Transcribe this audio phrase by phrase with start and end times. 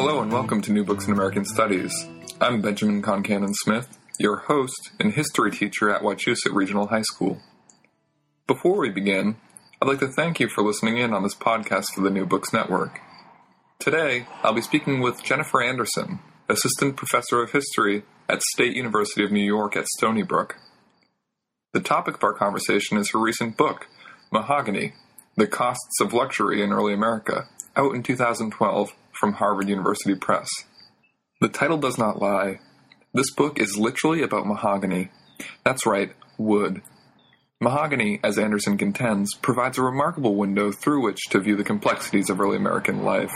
[0.00, 1.92] Hello and welcome to New Books in American Studies.
[2.40, 7.40] I'm Benjamin Concannon Smith, your host and history teacher at Wachusett Regional High School.
[8.46, 9.38] Before we begin,
[9.82, 12.52] I'd like to thank you for listening in on this podcast for the New Books
[12.52, 13.00] Network.
[13.80, 19.32] Today, I'll be speaking with Jennifer Anderson, Assistant Professor of History at State University of
[19.32, 20.58] New York at Stony Brook.
[21.72, 23.88] The topic of our conversation is her recent book,
[24.30, 24.92] Mahogany
[25.36, 30.48] The Costs of Luxury in Early America, out in 2012 from Harvard University Press.
[31.40, 32.60] The title does not lie.
[33.14, 35.10] This book is literally about mahogany.
[35.64, 36.82] That's right, wood.
[37.60, 42.40] Mahogany, as Anderson contends, provides a remarkable window through which to view the complexities of
[42.40, 43.32] early American life.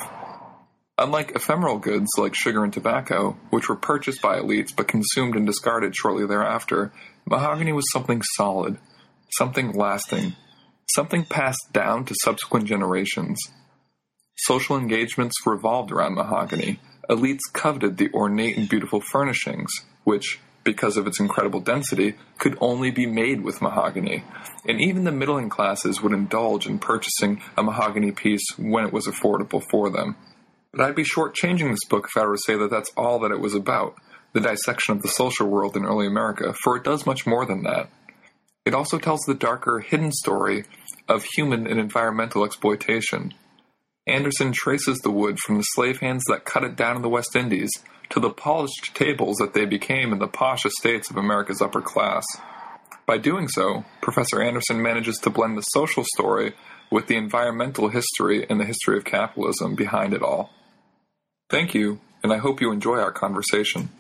[0.98, 5.44] Unlike ephemeral goods like sugar and tobacco, which were purchased by elites but consumed and
[5.44, 6.92] discarded shortly thereafter,
[7.27, 8.78] mahogany was something solid,
[9.36, 10.36] something lasting,
[10.94, 13.41] something passed down to subsequent generations.
[14.44, 16.80] Social engagements revolved around mahogany.
[17.08, 19.70] Elites coveted the ornate and beautiful furnishings,
[20.02, 24.24] which, because of its incredible density, could only be made with mahogany.
[24.66, 29.06] And even the middling classes would indulge in purchasing a mahogany piece when it was
[29.06, 30.16] affordable for them.
[30.72, 33.30] But I'd be shortchanging this book if I were to say that that's all that
[33.30, 33.94] it was about
[34.32, 37.62] the dissection of the social world in early America, for it does much more than
[37.62, 37.90] that.
[38.64, 40.64] It also tells the darker, hidden story
[41.08, 43.34] of human and environmental exploitation.
[44.06, 47.36] Anderson traces the wood from the slave hands that cut it down in the West
[47.36, 47.70] Indies
[48.11, 52.25] to the polished tables that they became in the posh estates of America's upper class.
[53.06, 56.54] By doing so, Professor Anderson manages to blend the social story
[56.91, 60.50] with the environmental history and the history of capitalism behind it all.
[61.49, 63.91] Thank you, and I hope you enjoy our conversation.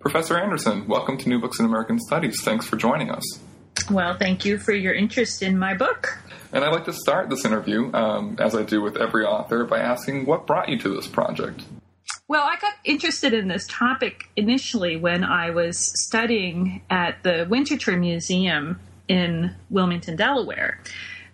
[0.00, 2.42] Professor Anderson, welcome to New Books in American Studies.
[2.42, 3.24] Thanks for joining us.
[3.90, 6.18] Well, thank you for your interest in my book.
[6.56, 9.78] And I'd like to start this interview, um, as I do with every author, by
[9.78, 11.64] asking what brought you to this project?
[12.28, 17.98] Well, I got interested in this topic initially when I was studying at the Winterthur
[17.98, 20.80] Museum in Wilmington, Delaware,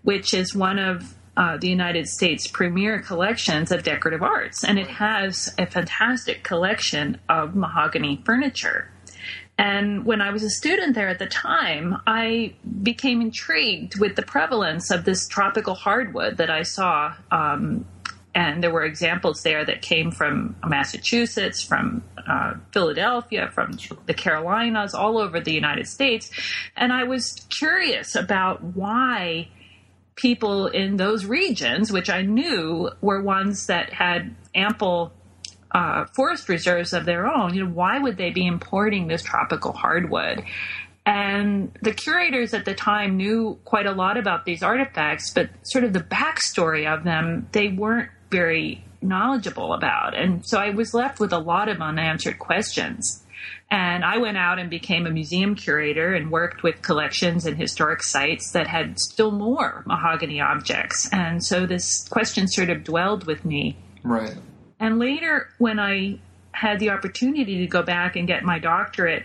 [0.03, 4.65] which is one of uh, the United States' premier collections of decorative arts.
[4.65, 8.91] And it has a fantastic collection of mahogany furniture.
[9.59, 14.23] And when I was a student there at the time, I became intrigued with the
[14.23, 17.15] prevalence of this tropical hardwood that I saw.
[17.31, 17.85] Um,
[18.35, 24.95] and there were examples there that came from Massachusetts, from uh, Philadelphia, from the Carolinas,
[24.95, 26.31] all over the United States.
[26.77, 29.49] And I was curious about why
[30.17, 35.13] people in those regions, which I knew were ones that had ample
[35.75, 39.73] uh, forest reserves of their own, you know, why would they be importing this tropical
[39.73, 40.45] hardwood?
[41.05, 45.85] And the curators at the time knew quite a lot about these artifacts, but sort
[45.85, 50.17] of the backstory of them, they weren't very knowledgeable about.
[50.17, 53.25] And so I was left with a lot of unanswered questions.
[53.71, 58.03] And I went out and became a museum curator and worked with collections and historic
[58.03, 61.09] sites that had still more mahogany objects.
[61.11, 63.77] And so this question sort of dwelled with me.
[64.05, 64.37] Right.
[64.83, 66.19] And later, when I
[66.51, 69.23] had the opportunity to go back and get my doctorate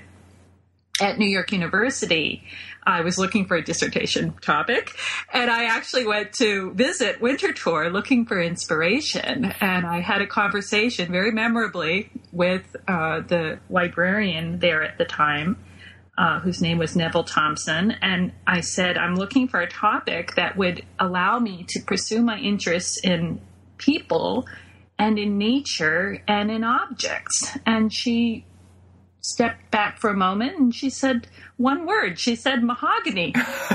[1.01, 2.43] at New York University,
[2.83, 4.95] I was looking for a dissertation topic,
[5.33, 9.45] and I actually went to visit Winterthur looking for inspiration.
[9.59, 15.57] And I had a conversation very memorably with uh, the librarian there at the time,
[16.19, 17.95] uh, whose name was Neville Thompson.
[18.03, 22.37] And I said, I'm looking for a topic that would allow me to pursue my
[22.37, 23.41] interests in
[23.79, 24.47] people
[24.99, 27.57] and in nature and in objects.
[27.65, 28.45] And she
[29.21, 31.27] stepped back for a moment and she said
[31.57, 32.19] one word.
[32.19, 33.33] She said mahogany.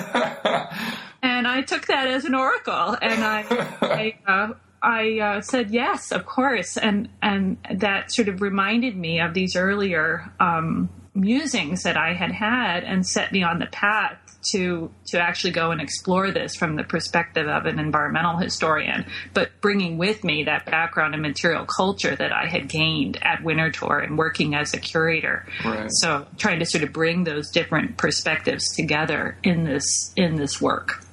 [1.23, 2.97] and I took that as an oracle.
[3.01, 3.45] And I,
[3.83, 9.21] I, uh, I uh, said yes, of course, and and that sort of reminded me
[9.21, 14.19] of these earlier um, musings that I had had, and set me on the path
[14.51, 19.51] to to actually go and explore this from the perspective of an environmental historian, but
[19.61, 24.19] bringing with me that background in material culture that I had gained at Winterthur and
[24.19, 25.47] working as a curator.
[25.65, 25.89] Right.
[25.91, 31.05] So trying to sort of bring those different perspectives together in this in this work.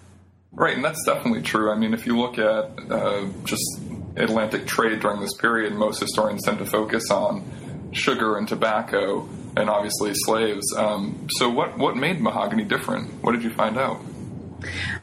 [0.52, 1.72] Right, and that's definitely true.
[1.72, 3.80] I mean, if you look at uh, just
[4.16, 7.44] Atlantic trade during this period, most historians tend to focus on
[7.92, 9.30] sugar and tobacco,
[9.60, 10.66] and obviously slaves.
[10.76, 13.24] Um, so, what what made mahogany different?
[13.24, 14.02] What did you find out?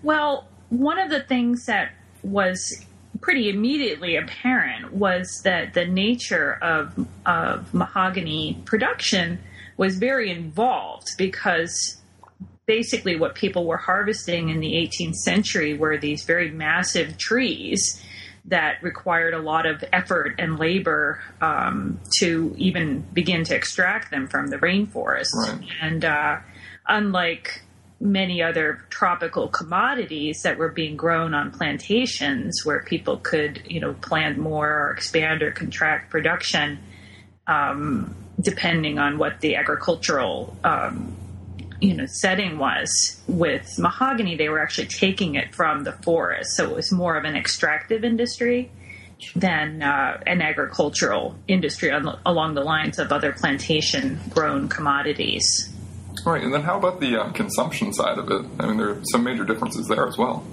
[0.03, 1.93] Well, one of the things that
[2.23, 2.85] was
[3.20, 9.38] pretty immediately apparent was that the nature of, of mahogany production
[9.76, 11.97] was very involved because
[12.67, 18.03] basically what people were harvesting in the 18th century were these very massive trees
[18.48, 24.28] that required a lot of effort and labor um, to even begin to extract them
[24.28, 25.34] from the rainforest.
[25.34, 25.60] Right.
[25.82, 26.38] And uh,
[26.87, 27.62] unlike
[27.98, 33.94] many other tropical commodities that were being grown on plantations where people could, you know,
[33.94, 36.78] plant more or expand or contract production,
[37.46, 41.15] um, depending on what the agricultural um,
[41.81, 46.70] you know setting was with mahogany they were actually taking it from the forest so
[46.70, 48.70] it was more of an extractive industry
[49.34, 55.73] than uh, an agricultural industry on, along the lines of other plantation grown commodities
[56.25, 58.44] Right, and then how about the um, consumption side of it?
[58.58, 60.44] I mean, there are some major differences there as well.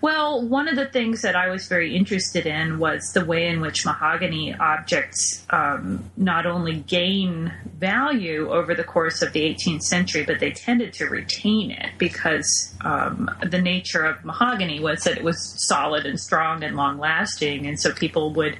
[0.00, 3.60] Well, one of the things that I was very interested in was the way in
[3.60, 10.24] which mahogany objects um, not only gain value over the course of the 18th century,
[10.24, 15.24] but they tended to retain it because um, the nature of mahogany was that it
[15.24, 18.56] was solid and strong and long lasting, and so people would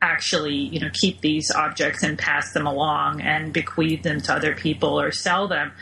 [0.00, 4.54] actually you know keep these objects and pass them along and bequeath them to other
[4.54, 5.72] people or sell them.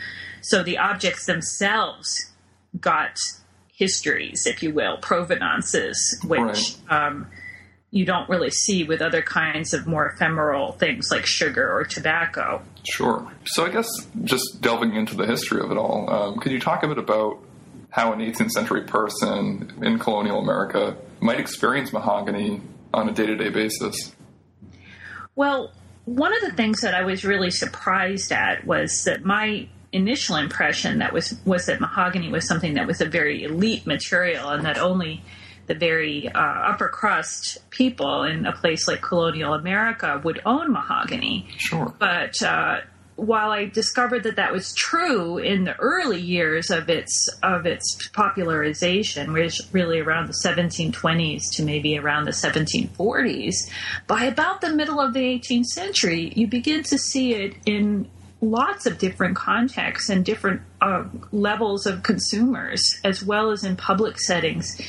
[0.41, 2.33] So the objects themselves
[2.81, 3.19] got
[3.77, 6.77] histories, if you will, provenances, which Right.
[6.89, 7.27] um,
[7.91, 12.63] you don't really see with other kinds of more ephemeral things like sugar or tobacco.
[12.85, 13.31] Sure.
[13.45, 13.89] So I guess
[14.25, 17.39] just delving into the history of it all, um, could you talk a bit about
[17.91, 22.61] how an 18th century person in colonial America might experience mahogany
[22.93, 24.15] on a day to day basis?
[25.35, 25.73] Well,
[26.07, 30.99] one of the things that I was really surprised at was that my initial impression
[30.99, 34.79] that was was that mahogany was something that was a very elite material and that
[34.79, 35.23] only
[35.67, 41.49] the very uh, upper crust people in a place like colonial America would own mahogany.
[41.59, 41.93] Sure.
[41.99, 42.83] But uh,
[43.17, 48.09] while I discovered that that was true in the early years of its of its
[48.13, 53.55] popularization, which really around the 1720s to maybe around the 1740s,
[54.07, 58.09] by about the middle of the 18th century, you begin to see it in
[58.41, 64.19] lots of different contexts and different uh, levels of consumers, as well as in public
[64.19, 64.81] settings.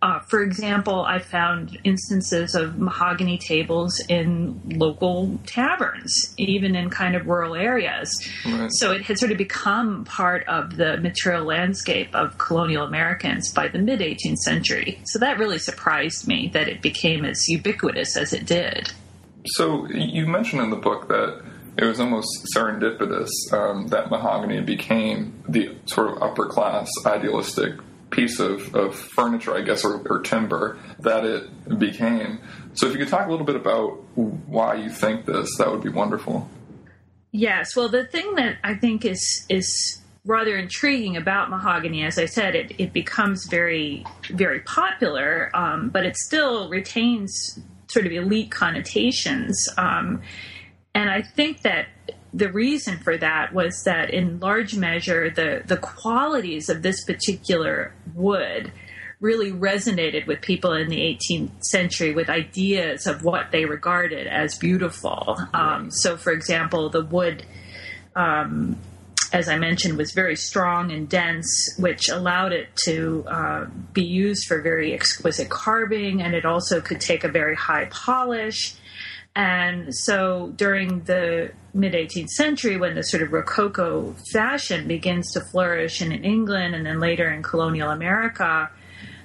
[0.00, 7.16] Uh, for example, I found instances of mahogany tables in local taverns, even in kind
[7.16, 8.08] of rural areas.
[8.46, 8.70] Right.
[8.70, 13.66] So it had sort of become part of the material landscape of colonial Americans by
[13.66, 15.00] the mid 18th century.
[15.04, 18.92] So that really surprised me that it became as ubiquitous as it did.
[19.46, 21.42] So you mentioned in the book that
[21.78, 27.74] it was almost serendipitous um, that mahogany became the sort of upper class idealistic
[28.10, 32.40] piece of, of furniture, I guess, or, or timber that it became.
[32.74, 35.82] So if you could talk a little bit about why you think this, that would
[35.82, 36.48] be wonderful.
[37.30, 42.24] Yes, well, the thing that I think is is rather intriguing about mahogany, as I
[42.24, 48.50] said, it, it becomes very very popular, um, but it still retains sort of elite
[48.50, 50.22] connotations, um,
[50.94, 51.86] and I think that
[52.32, 57.94] the reason for that was that in large measure the the qualities of this particular
[58.14, 58.70] wood
[59.20, 64.56] really resonated with people in the 18th century with ideas of what they regarded as
[64.56, 65.36] beautiful.
[65.52, 67.44] Um, so, for example, the wood,
[68.14, 68.78] um,
[69.32, 74.46] as I mentioned, was very strong and dense, which allowed it to uh, be used
[74.46, 78.74] for very exquisite carving, and it also could take a very high polish.
[79.38, 85.40] And so during the mid 18th century, when the sort of Rococo fashion begins to
[85.52, 88.68] flourish in England and then later in colonial America,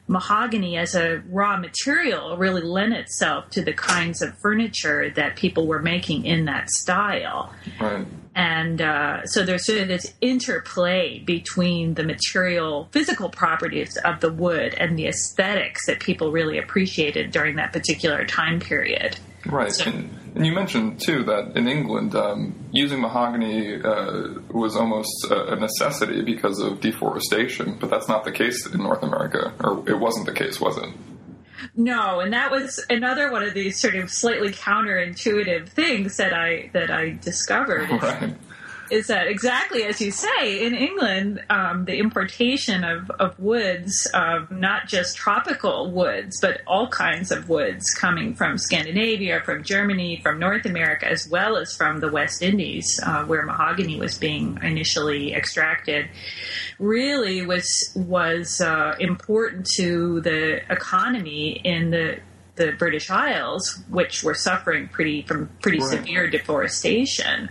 [0.08, 5.66] mahogany as a raw material really lent itself to the kinds of furniture that people
[5.66, 7.52] were making in that style.
[7.82, 8.06] Right.
[8.36, 14.32] And uh, so there's sort of this interplay between the material, physical properties of the
[14.32, 19.18] wood and the aesthetics that people really appreciated during that particular time period.
[19.46, 19.86] Right.
[19.86, 25.54] And, and you mentioned, too, that in England, um, using mahogany uh, was almost a
[25.54, 30.00] a necessity because of deforestation, but that's not the case in North America, or it
[30.00, 30.90] wasn't the case, was it?
[31.76, 36.70] No, and that was another one of these sort of slightly counterintuitive things that I
[36.74, 37.90] that I discovered.
[37.90, 38.36] Right.
[38.94, 44.48] Is that exactly as you say in England, um, the importation of, of woods, um,
[44.52, 50.38] not just tropical woods, but all kinds of woods coming from Scandinavia, from Germany, from
[50.38, 55.34] North America, as well as from the West Indies, uh, where mahogany was being initially
[55.34, 56.08] extracted,
[56.78, 62.20] really was was uh, important to the economy in the
[62.56, 65.90] the British Isles, which were suffering pretty from pretty right.
[65.90, 67.50] severe deforestation.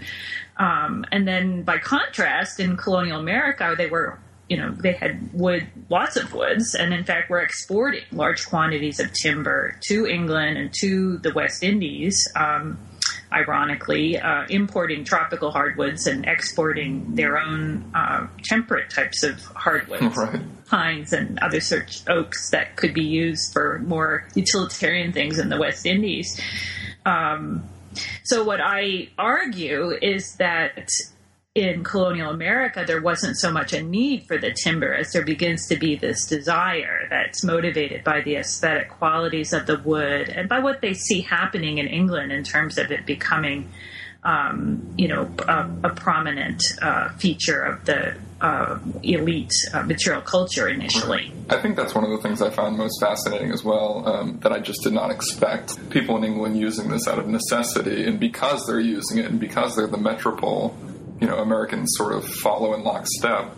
[0.56, 4.18] Um, and then, by contrast, in colonial America, they were,
[4.48, 9.00] you know, they had wood, lots of woods, and in fact, were exporting large quantities
[9.00, 12.30] of timber to England and to the West Indies.
[12.36, 12.78] Um,
[13.32, 20.40] ironically, uh, importing tropical hardwoods and exporting their own uh, temperate types of hardwoods, right.
[20.66, 25.58] pines and other such oaks that could be used for more utilitarian things in the
[25.58, 26.40] West Indies.
[27.06, 27.68] Um,
[28.24, 30.88] so, what I argue is that
[31.54, 35.66] in colonial America, there wasn't so much a need for the timber as there begins
[35.68, 40.60] to be this desire that's motivated by the aesthetic qualities of the wood and by
[40.60, 43.70] what they see happening in England in terms of it becoming,
[44.24, 50.68] um, you know, a, a prominent uh, feature of the uh, elite uh, material culture
[50.68, 51.32] initially.
[51.48, 54.52] I think that's one of the things I found most fascinating as well um, that
[54.52, 55.90] I just did not expect.
[55.90, 59.76] People in England using this out of necessity, and because they're using it, and because
[59.76, 60.76] they're the metropole
[61.22, 63.54] you know Americans sort of follow in lockstep.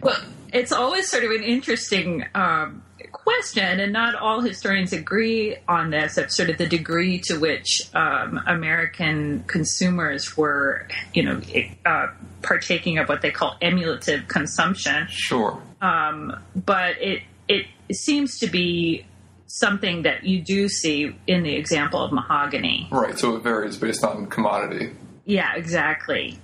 [0.00, 0.20] Well,
[0.52, 2.82] it's always sort of an interesting um,
[3.14, 6.18] question, and not all historians agree on this.
[6.18, 11.40] Of sort of the degree to which um, American consumers were, you know,
[11.86, 12.08] uh,
[12.42, 15.06] partaking of what they call emulative consumption.
[15.08, 15.60] Sure.
[15.80, 19.06] Um, but it it seems to be
[19.46, 22.88] something that you do see in the example of mahogany.
[22.90, 23.18] Right.
[23.18, 24.92] So it varies based on commodity.
[25.24, 25.54] Yeah.
[25.54, 26.38] Exactly.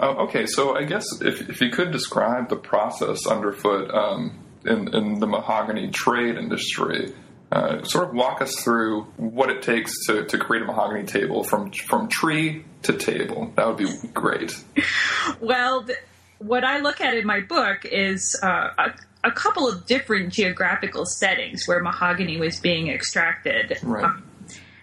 [0.00, 4.94] Uh, okay, so I guess if, if you could describe the process underfoot um, in,
[4.94, 7.14] in the mahogany trade industry,
[7.50, 11.42] uh, sort of walk us through what it takes to, to create a mahogany table
[11.44, 13.52] from from tree to table.
[13.56, 14.52] That would be great.
[15.40, 15.98] well, th-
[16.38, 21.04] what I look at in my book is uh, a, a, couple of different geographical
[21.04, 23.78] settings where mahogany was being extracted.
[23.82, 24.04] Right.
[24.04, 24.24] Um,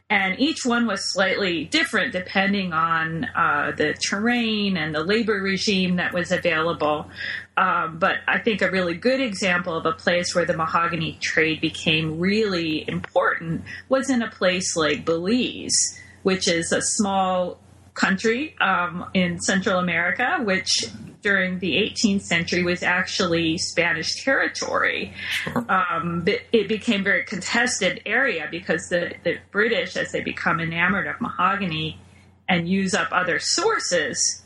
[0.10, 5.96] and each one was slightly different depending on uh, the terrain and the labor regime
[5.96, 7.10] that was available.
[7.57, 11.62] Um, but I think a really good example of a place where the mahogany trade
[11.62, 17.59] became really important was in a place like Belize, which is a small
[17.93, 20.85] country um, in Central America, which
[21.21, 25.13] during the 18th century was actually Spanish territory.
[25.69, 31.07] Um, it became a very contested area because the, the British, as they become enamored
[31.07, 32.00] of mahogany
[32.47, 34.43] and use up other sources,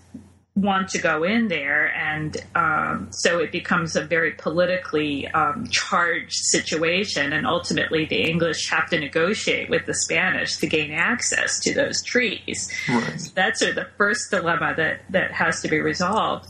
[0.62, 6.36] want to go in there, and um, so it becomes a very politically um, charged
[6.36, 7.34] situation.
[7.34, 12.04] And ultimately, the English have to negotiate with the Spanish to gain access to those
[12.04, 12.72] trees.
[12.88, 13.20] Right.
[13.20, 16.48] So that's sort of the first dilemma that that has to be resolved.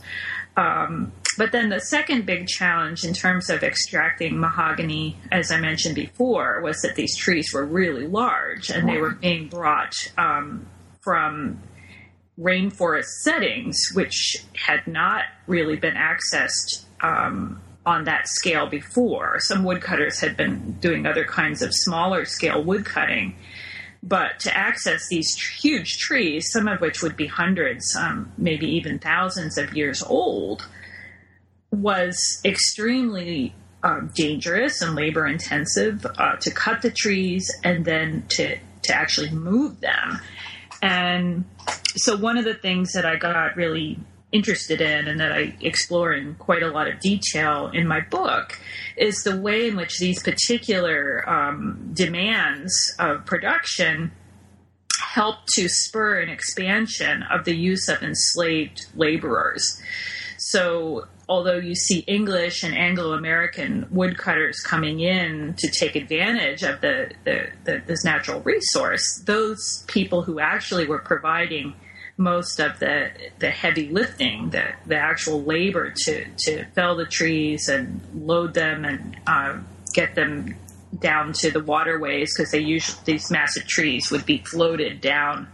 [0.56, 5.94] Um, but then the second big challenge in terms of extracting mahogany, as I mentioned
[5.94, 10.66] before, was that these trees were really large and they were being brought um,
[11.00, 11.60] from
[12.40, 19.38] rainforest settings, which had not really been accessed um, on that scale before.
[19.40, 23.36] Some woodcutters had been doing other kinds of smaller scale woodcutting.
[24.02, 28.98] But to access these huge trees, some of which would be hundreds, um, maybe even
[28.98, 30.66] thousands of years old,
[31.70, 38.58] was extremely um, dangerous and labor intensive uh, to cut the trees and then to,
[38.82, 40.20] to actually move them.
[40.82, 41.44] And
[41.96, 43.98] so one of the things that I got really
[44.32, 48.58] interested in and that I explore in quite a lot of detail in my book
[48.96, 54.12] is the way in which these particular um, demands of production
[55.00, 59.80] help to spur an expansion of the use of enslaved laborers.
[60.38, 66.80] So although you see English and Anglo American woodcutters coming in to take advantage of
[66.80, 71.72] the, the, the, this natural resource, those people who actually were providing
[72.16, 77.68] most of the the heavy lifting, the the actual labor to to fell the trees
[77.68, 79.56] and load them and uh,
[79.94, 80.54] get them
[80.98, 85.48] down to the waterways because they usually these massive trees would be floated down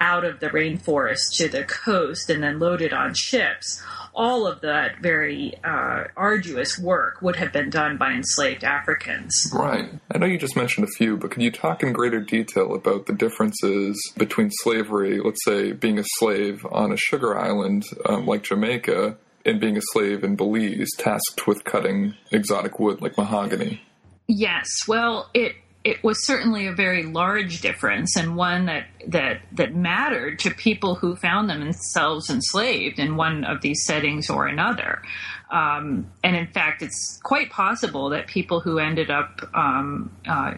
[0.00, 3.82] out of the rainforest to the coast and then loaded on ships
[4.14, 9.50] all of that very uh, arduous work would have been done by enslaved Africans.
[9.52, 9.88] Right.
[10.10, 13.06] I know you just mentioned a few, but could you talk in greater detail about
[13.06, 18.42] the differences between slavery, let's say being a slave on a sugar island um, like
[18.42, 23.82] Jamaica, and being a slave in Belize, tasked with cutting exotic wood like mahogany?
[24.28, 24.68] Yes.
[24.86, 30.38] Well, it it was certainly a very large difference and one that that that mattered
[30.40, 35.02] to people who found themselves enslaved in one of these settings or another.
[35.50, 40.54] Um, and in fact, it's quite possible that people who ended up um, uh,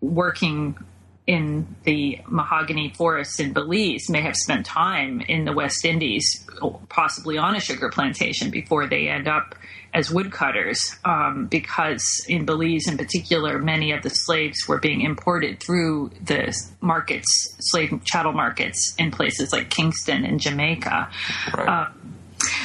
[0.00, 0.78] working
[1.26, 6.44] in the mahogany forests in Belize may have spent time in the West Indies,
[6.88, 9.54] possibly on a sugar plantation, before they end up
[9.92, 15.60] as woodcutters um, because in Belize, in particular, many of the slaves were being imported
[15.60, 21.10] through the markets, slave chattel markets in places like Kingston and Jamaica.
[21.56, 21.68] Right.
[21.68, 21.88] Uh,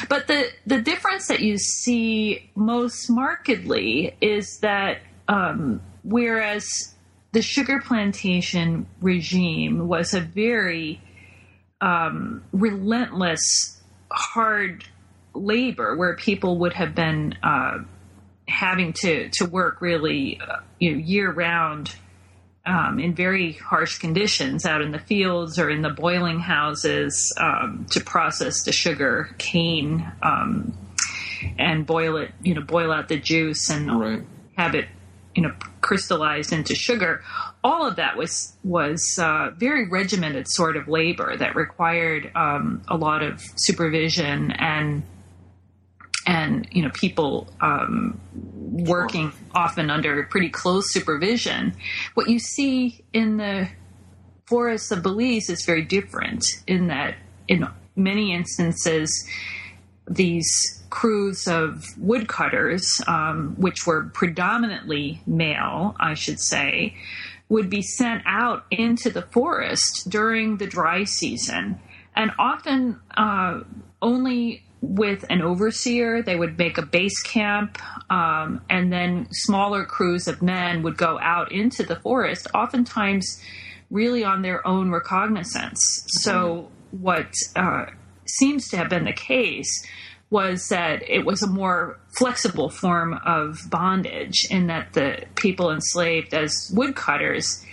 [0.08, 6.94] but the the difference that you see most markedly is that um, whereas
[7.32, 11.00] the sugar plantation regime was a very
[11.80, 14.84] um, relentless, hard
[15.36, 17.78] labor where people would have been uh,
[18.48, 21.94] having to to work really uh, you know year round
[22.64, 27.86] um, in very harsh conditions out in the fields or in the boiling houses um,
[27.90, 30.76] to process the sugar cane um,
[31.58, 34.22] and boil it you know boil out the juice and right.
[34.56, 34.86] have it
[35.34, 37.22] you know crystallized into sugar
[37.62, 42.96] all of that was was uh, very regimented sort of labor that required um, a
[42.96, 45.02] lot of supervision and
[46.26, 51.74] and you know people um, working often under pretty close supervision.
[52.14, 53.68] What you see in the
[54.46, 57.14] forests of Belize is very different in that
[57.48, 59.28] in many instances
[60.08, 66.96] these crews of woodcutters, um, which were predominantly male, I should say,
[67.48, 71.80] would be sent out into the forest during the dry season,
[72.14, 73.60] and often uh,
[74.00, 76.22] only with an overseer.
[76.22, 77.78] They would make a base camp,
[78.10, 83.40] um, and then smaller crews of men would go out into the forest, oftentimes
[83.90, 85.80] really on their own recognizance.
[85.80, 86.18] Mm-hmm.
[86.20, 87.86] So, what uh,
[88.26, 89.86] seems to have been the case
[90.30, 96.34] was that it was a more flexible form of bondage in that the people enslaved
[96.34, 97.64] as woodcutters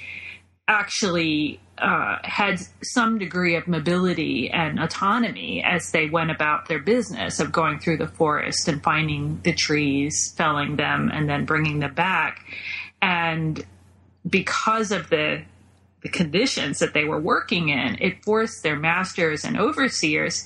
[0.67, 7.39] actually uh, had some degree of mobility and autonomy as they went about their business
[7.39, 11.93] of going through the forest and finding the trees, felling them, and then bringing them
[11.93, 12.45] back.
[13.01, 13.65] And
[14.29, 15.43] because of the
[16.01, 20.45] the conditions that they were working in, it forced their masters and overseers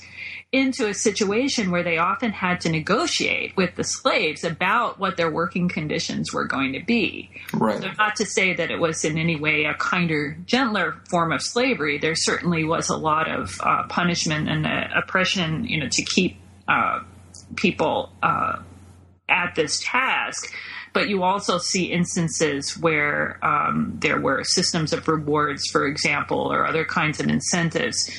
[0.53, 5.29] into a situation where they often had to negotiate with the slaves about what their
[5.29, 7.29] working conditions were going to be.
[7.53, 7.81] Right.
[7.81, 11.41] So, not to say that it was in any way a kinder, gentler form of
[11.41, 11.97] slavery.
[11.97, 16.37] There certainly was a lot of uh, punishment and uh, oppression, you know, to keep
[16.69, 17.01] uh,
[17.57, 18.59] people uh,
[19.27, 20.53] at this task.
[20.93, 26.65] But you also see instances where um, there were systems of rewards, for example, or
[26.65, 28.09] other kinds of incentives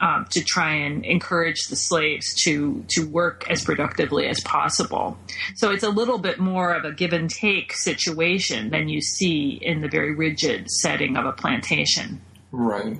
[0.00, 5.18] um, to try and encourage the slaves to to work as productively as possible.
[5.56, 9.58] So it's a little bit more of a give and take situation than you see
[9.60, 12.20] in the very rigid setting of a plantation.
[12.50, 12.98] Right.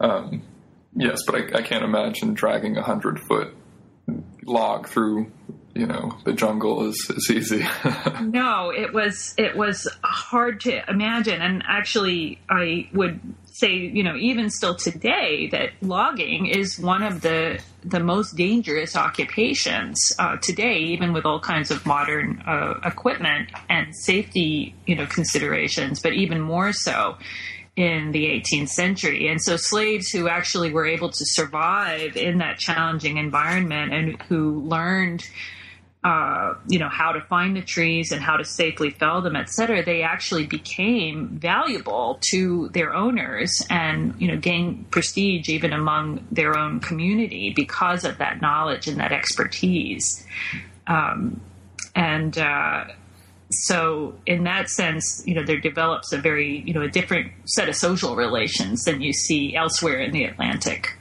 [0.00, 0.42] Um,
[0.94, 3.54] yes, but I, I can't imagine dragging a hundred foot
[4.44, 5.30] log through
[5.74, 7.64] you know the jungle is, is easy
[8.22, 13.20] no it was it was hard to imagine and actually i would
[13.52, 18.96] say, you know, even still today, that logging is one of the the most dangerous
[18.96, 25.06] occupations uh, today, even with all kinds of modern uh, equipment and safety, you know,
[25.06, 27.16] considerations, but even more so
[27.76, 29.28] in the 18th century.
[29.28, 34.60] And so slaves who actually were able to survive in that challenging environment and who
[34.60, 35.26] learned
[36.04, 39.48] uh, you know how to find the trees and how to safely fell them, et
[39.48, 46.26] cetera, they actually became valuable to their owners and you know gained prestige even among
[46.32, 50.26] their own community because of that knowledge and that expertise.
[50.88, 51.40] Um,
[51.94, 52.86] and uh,
[53.50, 57.68] so, in that sense, you know, there develops a very you know a different set
[57.68, 60.98] of social relations than you see elsewhere in the Atlantic.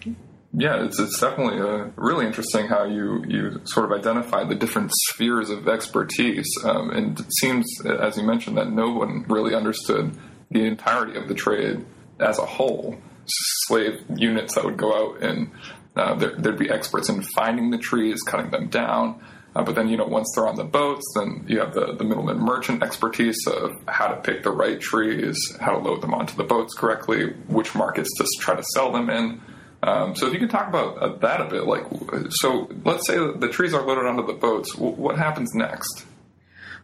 [0.54, 4.92] Yeah, it's, it's definitely a, really interesting how you, you sort of identify the different
[5.10, 6.48] spheres of expertise.
[6.66, 10.18] Um, and it seems, as you mentioned, that no one really understood
[10.50, 11.86] the entirety of the trade
[12.20, 12.98] as a whole.
[13.26, 15.52] Slave units that would go out and
[15.96, 19.24] uh, there, would be experts in finding the trees, cutting them down.
[19.56, 22.04] Uh, but then, you know, once they're on the boats, then you have the, the
[22.04, 26.36] middleman merchant expertise of how to pick the right trees, how to load them onto
[26.36, 29.42] the boats correctly, which markets to try to sell them in.
[29.84, 31.84] Um, so if you could talk about uh, that a bit, like,
[32.30, 34.74] so let's say the trees are loaded onto the boats.
[34.74, 36.06] W- what happens next?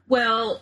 [0.10, 0.62] Well,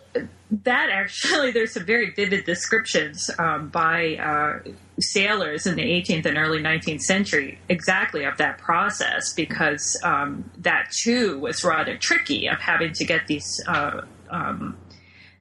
[0.50, 4.70] that actually, there's some very vivid descriptions um, by uh,
[5.00, 10.90] sailors in the 18th and early 19th century exactly of that process because um, that
[10.90, 14.76] too was rather tricky of having to get these uh, um,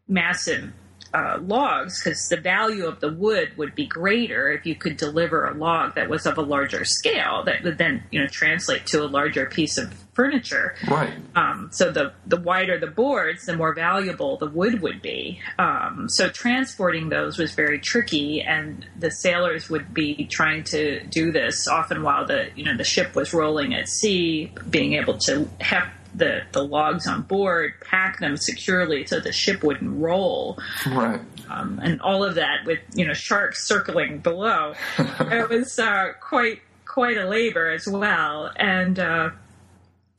[0.07, 0.71] massive
[1.15, 5.45] uh, logs because the value of the wood would be greater if you could deliver
[5.45, 9.01] a log that was of a larger scale that would then you know translate to
[9.01, 10.75] a larger piece of furniture.
[10.85, 11.13] Right.
[11.35, 15.39] Um, so the the wider the boards, the more valuable the wood would be.
[15.57, 21.31] Um, so transporting those was very tricky, and the sailors would be trying to do
[21.31, 25.49] this often while the you know the ship was rolling at sea, being able to
[25.61, 30.57] have the, the logs on board, pack them securely so the ship wouldn't roll.
[30.85, 31.19] Right.
[31.49, 34.73] Um, and all of that with, you know, sharks circling below.
[34.97, 38.51] it was uh, quite quite a labor as well.
[38.55, 39.31] And uh,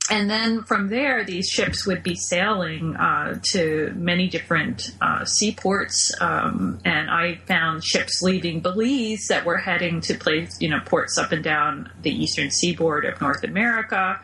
[0.09, 6.11] and then from there, these ships would be sailing uh, to many different uh, seaports.
[6.21, 11.17] Um, and I found ships leaving Belize that were heading to place, you know, ports
[11.17, 14.19] up and down the eastern seaboard of North America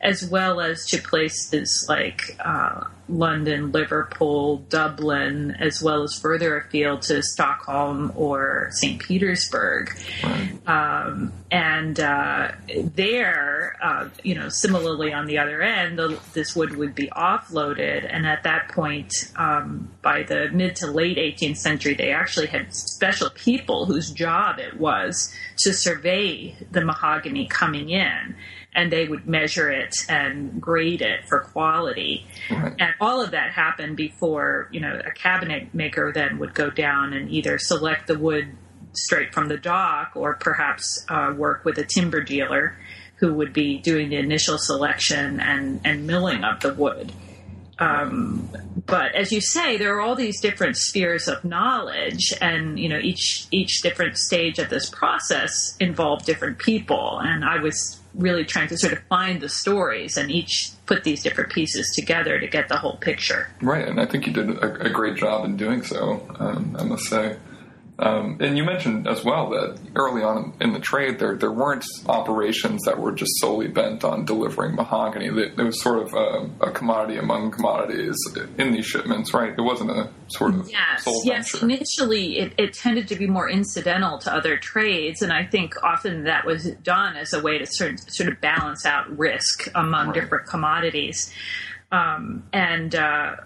[0.00, 7.02] as well as to places like uh, London, Liverpool, Dublin, as well as further afield
[7.02, 9.00] to Stockholm or St.
[9.00, 9.96] Petersburg.
[10.66, 12.52] Um, and uh,
[12.94, 18.06] there, uh, you know, similarly on the other end, the, this wood would be offloaded.
[18.08, 22.74] And at that point, um, by the mid to late 18th century, they actually had
[22.74, 28.36] special people whose job it was to survey the mahogany coming in
[28.74, 32.26] and they would measure it and grade it for quality.
[32.50, 32.74] Right.
[32.78, 37.12] And all of that happened before, you know, a cabinet maker then would go down
[37.12, 38.56] and either select the wood
[38.92, 42.76] straight from the dock or perhaps uh, work with a timber dealer
[43.16, 47.12] who would be doing the initial selection and, and milling of the wood.
[47.78, 48.48] Um,
[48.86, 52.98] but as you say, there are all these different spheres of knowledge, and you know
[52.98, 57.20] each each different stage of this process involved different people.
[57.22, 61.22] And I was really trying to sort of find the stories and each put these
[61.22, 63.48] different pieces together to get the whole picture.
[63.62, 66.26] Right, and I think you did a, a great job in doing so.
[66.38, 67.36] Um, I must say.
[68.00, 71.84] Um, and you mentioned as well that early on in the trade, there there weren't
[72.06, 75.26] operations that were just solely bent on delivering mahogany.
[75.26, 78.16] It, was sort of a, a, commodity among commodities
[78.56, 79.52] in these shipments, right?
[79.56, 81.50] It wasn't a sort of yes, yes.
[81.50, 81.64] Venture.
[81.64, 86.22] Initially, it, it tended to be more incidental to other trades, and I think often
[86.24, 90.08] that was done as a way to sort of, sort of balance out risk among
[90.08, 90.14] right.
[90.14, 91.34] different commodities.
[91.90, 93.36] Um, and uh,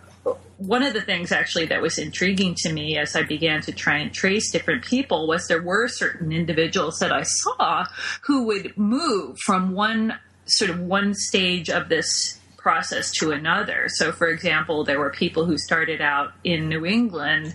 [0.58, 3.98] one of the things actually that was intriguing to me as I began to try
[3.98, 7.86] and trace different people was there were certain individuals that I saw
[8.22, 13.86] who would move from one sort of one stage of this process to another.
[13.88, 17.54] So, for example, there were people who started out in New England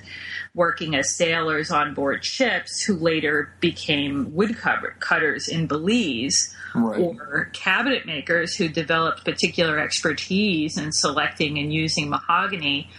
[0.53, 6.99] working as sailors on board ships who later became woodcutters in Belize right.
[6.99, 12.89] or cabinet makers who developed particular expertise in selecting and using mahogany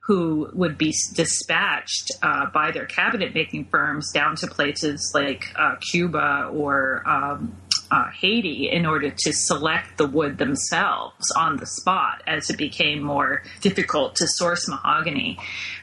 [0.00, 5.74] who would be dispatched uh, by their cabinet making firms down to places like uh,
[5.90, 7.56] Cuba or um,
[7.90, 13.02] uh, Haiti in order to select the wood themselves on the spot as it became
[13.02, 15.38] more difficult to source mahogany.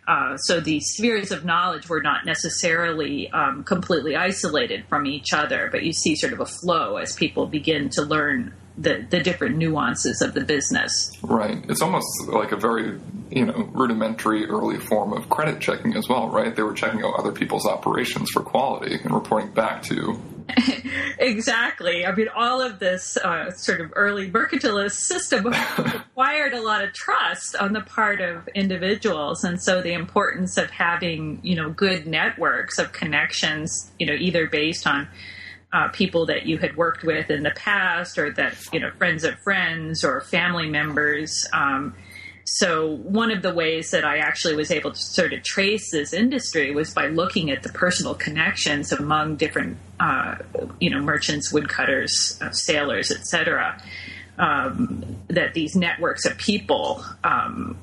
[0.08, 5.70] Uh, so these spheres of knowledge were not necessarily um, completely isolated from each other,
[5.72, 9.58] but you see sort of a flow as people begin to learn the, the different
[9.58, 11.12] nuances of the business.
[11.22, 11.63] Right.
[11.70, 16.30] It's almost like a very you know rudimentary early form of credit checking as well,
[16.30, 16.56] right?
[16.56, 20.20] They were checking out other people's operations for quality and reporting back to.
[21.20, 22.06] exactly.
[22.06, 25.46] I mean, all of this uh, sort of early mercantilist system
[25.78, 30.70] required a lot of trust on the part of individuals, and so the importance of
[30.70, 35.08] having you know good networks of connections, you know, either based on
[35.72, 39.24] uh, people that you had worked with in the past, or that you know friends
[39.24, 41.48] of friends or family members.
[41.54, 41.96] Um,
[42.46, 46.14] so one of the ways that I actually was able to sort of trace this
[46.14, 50.36] industry was by looking at the personal connections among different, uh,
[50.80, 53.82] you know, merchants, woodcutters, uh, sailors, etc.
[54.38, 57.78] Um, that these networks of people um,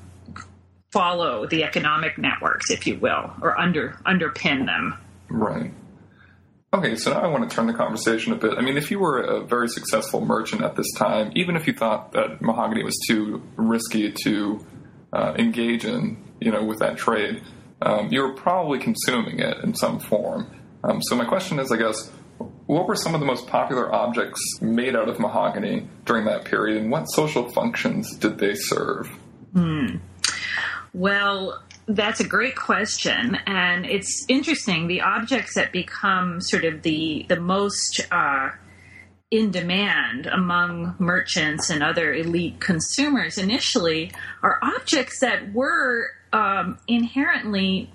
[0.91, 4.95] follow the economic networks, if you will, or under underpin them.
[5.29, 5.71] Right.
[6.73, 8.57] Okay, so now I want to turn the conversation a bit.
[8.57, 11.73] I mean, if you were a very successful merchant at this time, even if you
[11.73, 14.65] thought that mahogany was too risky to
[15.11, 17.41] uh, engage in, you know, with that trade,
[17.81, 20.49] um, you were probably consuming it in some form.
[20.85, 22.09] Um, so my question is, I guess,
[22.67, 26.81] what were some of the most popular objects made out of mahogany during that period,
[26.81, 29.07] and what social functions did they serve?
[29.51, 29.97] Hmm.
[30.93, 31.61] Well,
[31.95, 34.87] that's a great question, and it's interesting.
[34.87, 38.49] The objects that become sort of the the most uh,
[39.31, 44.11] in demand among merchants and other elite consumers initially
[44.43, 47.89] are objects that were um, inherently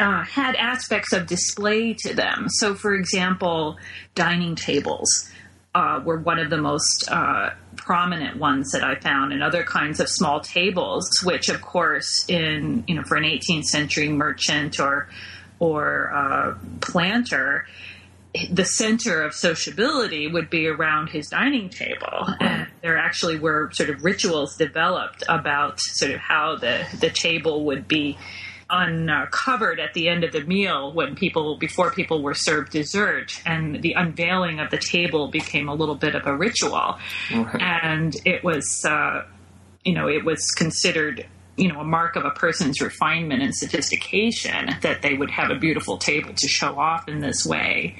[0.00, 2.46] uh, had aspects of display to them.
[2.48, 3.76] So, for example,
[4.14, 5.29] dining tables
[5.74, 10.00] uh, were one of the most uh, prominent ones that I found, and other kinds
[10.00, 15.08] of small tables, which, of course, in you know, for an 18th century merchant or
[15.60, 17.66] or uh, planter,
[18.50, 22.28] the center of sociability would be around his dining table.
[22.40, 27.64] And there actually were sort of rituals developed about sort of how the the table
[27.66, 28.18] would be
[28.70, 33.82] uncovered at the end of the meal when people before people were served dessert and
[33.82, 36.98] the unveiling of the table became a little bit of a ritual.
[37.60, 39.24] And it was uh,
[39.84, 44.70] you know it was considered you know a mark of a person's refinement and sophistication
[44.82, 47.96] that they would have a beautiful table to show off in this way.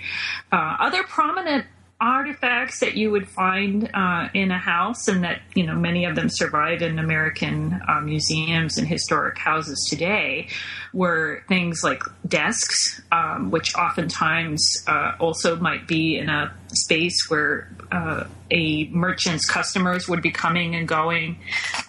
[0.53, 1.67] Uh, other prominent
[2.01, 6.17] artifacts that you would find uh, in a house, and that you know many of
[6.17, 10.49] them survive in American uh, museums and historic houses today,
[10.93, 17.69] were things like desks, um, which oftentimes uh, also might be in a space where
[17.93, 21.39] uh, a merchant's customers would be coming and going,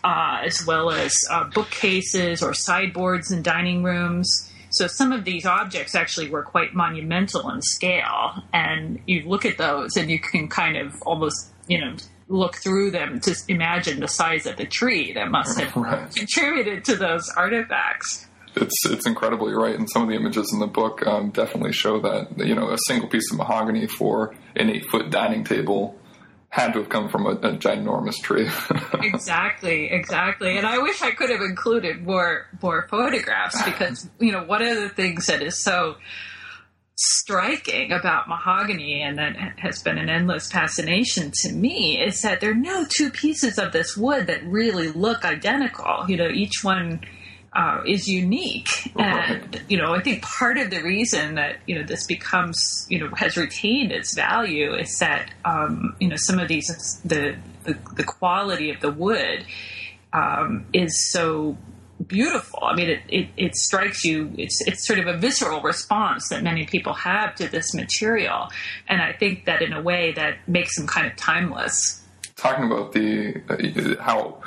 [0.04, 4.51] uh, as well as uh, bookcases or sideboards in dining rooms.
[4.72, 9.58] So some of these objects actually were quite monumental in scale, and you look at
[9.58, 11.96] those and you can kind of almost, you know,
[12.30, 16.10] look through them to imagine the size of the tree that must have right.
[16.16, 18.28] contributed to those artifacts.
[18.56, 22.00] It's it's incredibly right, and some of the images in the book um, definitely show
[22.02, 25.98] that you know a single piece of mahogany for an eight foot dining table
[26.52, 28.50] had to have come from a, a ginormous tree.
[29.02, 30.58] exactly, exactly.
[30.58, 34.76] And I wish I could have included more more photographs because you know one of
[34.76, 35.96] the things that is so
[36.98, 42.52] striking about mahogany and that has been an endless fascination to me is that there
[42.52, 46.06] are no two pieces of this wood that really look identical.
[46.10, 47.00] You know, each one
[47.54, 48.70] uh, is unique.
[48.98, 53.00] And, you know, I think part of the reason that, you know, this becomes, you
[53.00, 57.78] know, has retained its value is that, um, you know, some of these, the, the,
[57.96, 59.46] the quality of the wood
[60.14, 61.58] um, is so
[62.08, 62.64] beautiful.
[62.64, 66.44] I mean, it, it, it, strikes you, it's, it's sort of a visceral response that
[66.44, 68.48] many people have to this material.
[68.88, 72.02] And I think that in a way that makes them kind of timeless.
[72.38, 74.42] Talking about the, uh, how,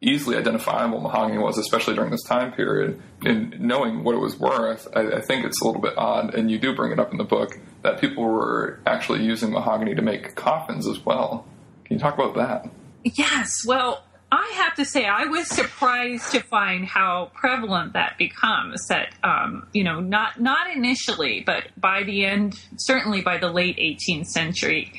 [0.00, 3.00] easily identifiable mahogany was, especially during this time period.
[3.22, 6.50] And knowing what it was worth, I, I, think it's a little bit odd, and
[6.50, 10.02] you do bring it up in the book, that people were actually using mahogany to
[10.02, 11.46] make coffins as well.
[11.84, 12.70] Can you talk about that?
[13.02, 13.64] Yes.
[13.66, 18.86] Well, I have to say, I was surprised to find how prevalent that becomes.
[18.88, 23.78] That um, you know, not not initially, but by the end, certainly by the late
[23.78, 24.92] 18th century,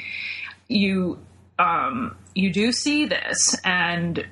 [0.67, 1.19] you
[1.59, 4.25] um, you do see this, and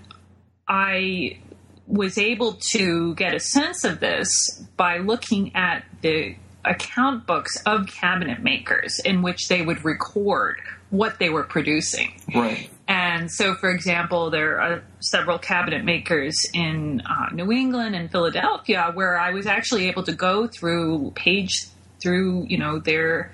[0.68, 1.40] I
[1.88, 4.30] was able to get a sense of this
[4.76, 11.20] by looking at the account books of cabinet makers in which they would record what
[11.20, 12.20] they were producing.
[12.34, 12.70] Right.
[12.88, 18.92] And so, for example, there are several cabinet makers in uh, New England and Philadelphia
[18.94, 21.68] where I was actually able to go through page
[22.02, 23.34] through, you know, their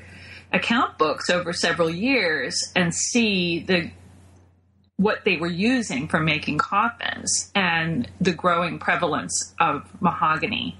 [0.51, 3.91] account books over several years and see the
[4.97, 10.77] what they were using for making coffins and the growing prevalence of mahogany,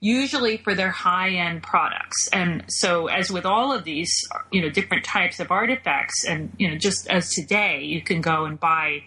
[0.00, 2.28] usually for their high end products.
[2.32, 4.12] And so, as with all of these,
[4.52, 8.44] you know, different types of artifacts, and you know, just as today, you can go
[8.44, 9.02] and buy.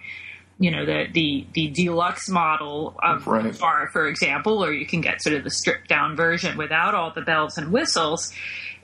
[0.60, 3.60] You know the the the deluxe model of right.
[3.60, 7.12] bar, for example, or you can get sort of the stripped down version without all
[7.14, 8.34] the bells and whistles.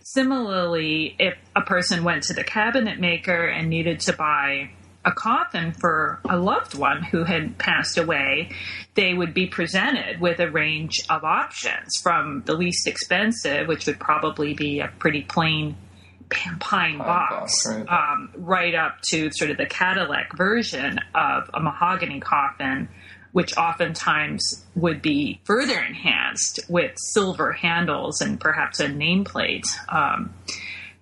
[0.04, 4.70] Similarly, if a person went to the cabinet maker and needed to buy
[5.06, 8.50] a coffin for a loved one who had passed away,
[8.96, 14.00] they would be presented with a range of options from the least expensive, which would
[14.00, 15.76] probably be a pretty plain
[16.60, 17.88] pine box, right.
[17.88, 22.90] Um, right up to sort of the Cadillac version of a mahogany coffin,
[23.34, 29.66] which oftentimes would be further enhanced with silver handles and perhaps a nameplate.
[29.90, 30.34] Um,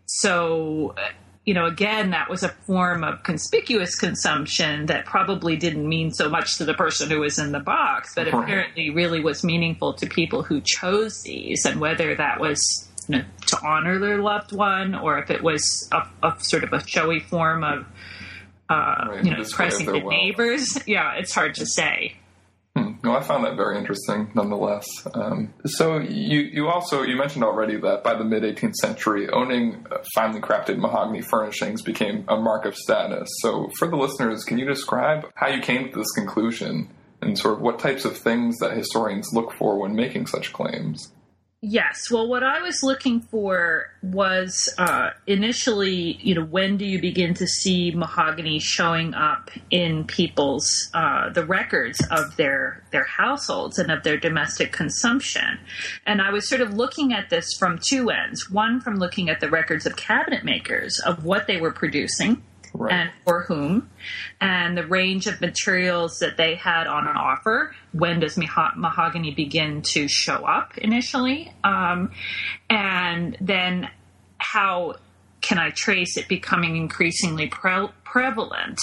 [0.06, 0.96] so,
[1.46, 6.30] you know, again, that was a form of conspicuous consumption that probably didn't mean so
[6.30, 8.44] much to the person who was in the box, but Right.
[8.44, 13.24] apparently really was meaningful to people who chose these, and whether that was you know,
[13.48, 17.20] to honor their loved one or if it was a, a sort of a showy
[17.20, 17.86] form of,
[18.70, 20.06] uh, Right, you know, of impressing the wealth.
[20.12, 20.78] neighbors.
[20.88, 22.14] Yeah, it's hard to say.
[22.84, 23.10] Hmm.
[23.10, 24.86] I found that very interesting, nonetheless.
[25.14, 29.86] Um, so you you also you mentioned already that by the mid 18th century, owning
[29.92, 33.30] uh, finely crafted mahogany furnishings became a mark of status.
[33.42, 36.90] So for the listeners, can you describe how you came to this conclusion
[37.22, 41.12] and sort of what types of things that historians look for when making such claims?
[41.64, 42.10] Yes.
[42.10, 47.36] Well, what I was looking for was uh, initially, you know, when do you begin
[47.36, 53.92] to see mahogany showing up in people's uh, the records of their their households and
[53.92, 55.60] of their domestic consumption?
[56.08, 58.50] And I was sort of looking at this from two ends.
[58.50, 62.42] One, from looking at the records of cabinet makers of what they were producing
[62.74, 62.94] Right.
[62.94, 63.90] and for whom,
[64.40, 67.76] and the range of materials that they had on offer.
[67.92, 71.54] When does maho- mahogany begin to show up initially?
[71.64, 72.12] Um,
[72.70, 73.90] and then
[74.38, 74.96] how
[75.42, 78.80] can I trace it becoming increasingly pre- prevalent?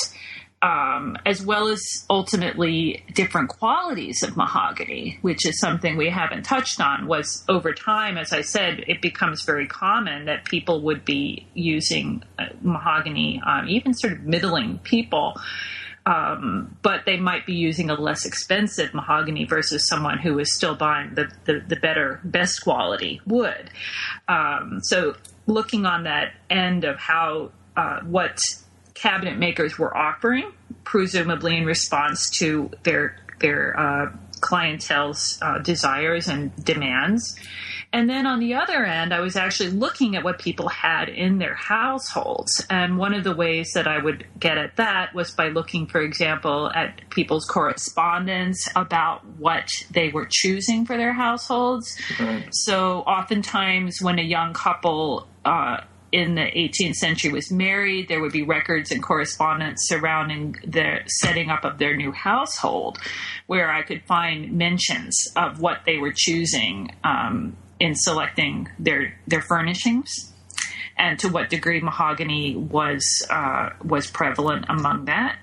[0.60, 6.80] Um, as well as ultimately different qualities of mahogany, which is something we haven't touched
[6.80, 7.06] on.
[7.06, 12.24] Was over time, as I said, it becomes very common that people would be using
[12.40, 15.40] uh, mahogany, um, even sort of middling people,
[16.08, 20.74] um, but they might be using a less expensive mahogany versus someone who is still
[20.74, 23.70] buying the, the, the better, best quality wood.
[24.26, 25.16] Um, so,
[25.46, 28.38] looking on that end of how uh, what
[29.00, 30.52] cabinet makers were offering,
[30.84, 37.36] presumably in response to their their uh, clientele's uh, desires and demands.
[37.90, 41.38] And then on the other end, I was actually looking at what people had in
[41.38, 42.62] their households.
[42.68, 46.02] And one of the ways that I would get at that was by looking, for
[46.02, 51.96] example, at people's correspondence about what they were choosing for their households.
[52.20, 52.46] Right.
[52.52, 55.78] So oftentimes, when a young couple uh,
[56.12, 61.50] in the 18th century was married, there would be records and correspondence surrounding the setting
[61.50, 62.98] up of their new household,
[63.46, 69.42] where I could find mentions of what they were choosing um, in selecting their their
[69.42, 70.32] furnishings.
[70.96, 75.38] And to what degree mahogany was uh, was prevalent among that,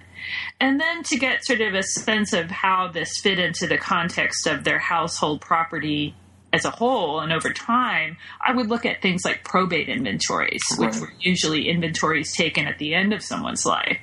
[0.60, 4.48] and then to get sort of a sense of how this fit into the context
[4.48, 6.16] of their household property
[6.56, 10.96] as a whole and over time, I would look at things like probate inventories, which
[10.98, 13.98] were usually inventories taken at the end of someone's life.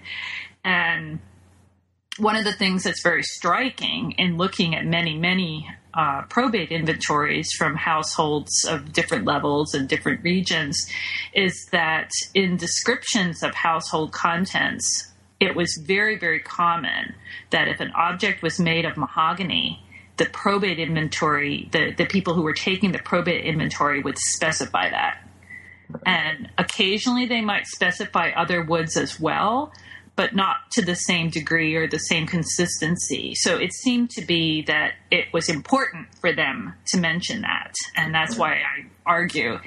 [0.62, 1.18] And
[2.18, 7.50] one of the things that's very striking in looking at many, many uh, probate inventories
[7.56, 10.86] from households of different levels and different regions
[11.32, 15.10] is that in descriptions of household contents,
[15.40, 17.14] it was very, very common
[17.48, 19.82] that if an object was made of mahogany,
[20.16, 25.26] the probate inventory, the, the people who were taking the probate inventory would specify that.
[26.06, 29.72] And occasionally they might specify other woods as well,
[30.16, 33.34] but not to the same degree or the same consistency.
[33.34, 37.74] So it seemed to be that it was important for them to mention that.
[37.96, 39.58] And that's why I argue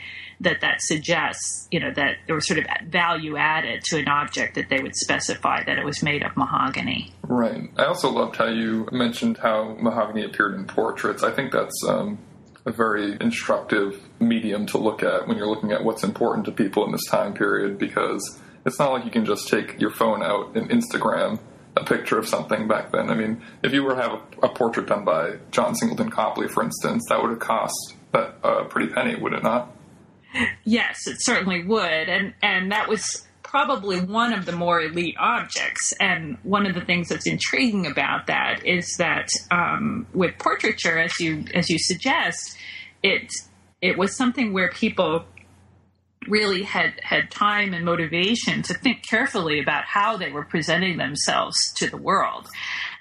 [0.42, 4.56] that that suggests, you know, that there was sort of value added to an object
[4.56, 7.14] that they would specify that it was made of mahogany.
[7.24, 7.70] Right.
[7.78, 11.24] I also loved how you mentioned how mahogany appeared in portraits.
[11.24, 12.18] I think that's um,
[12.66, 16.86] a very instructive medium to look at when you're looking at what's important to people
[16.86, 20.56] in this time period because it's not like you can just take your phone out
[20.56, 21.40] and Instagram
[21.78, 23.10] a picture of something back then.
[23.10, 26.48] I mean, if you were to have a, a portrait done by John Singleton Copley,
[26.48, 29.75] for instance, that would have cost a uh, pretty penny, would it not?
[30.64, 35.94] Yes, it certainly would, and and that was probably one of the more elite objects.
[36.00, 41.18] And one of the things that's intriguing about that is that um, with portraiture, as
[41.20, 42.58] you as you suggest,
[43.04, 43.32] it
[43.82, 45.26] it was something where people
[46.28, 51.56] really had had time and motivation to think carefully about how they were presenting themselves
[51.76, 52.48] to the world.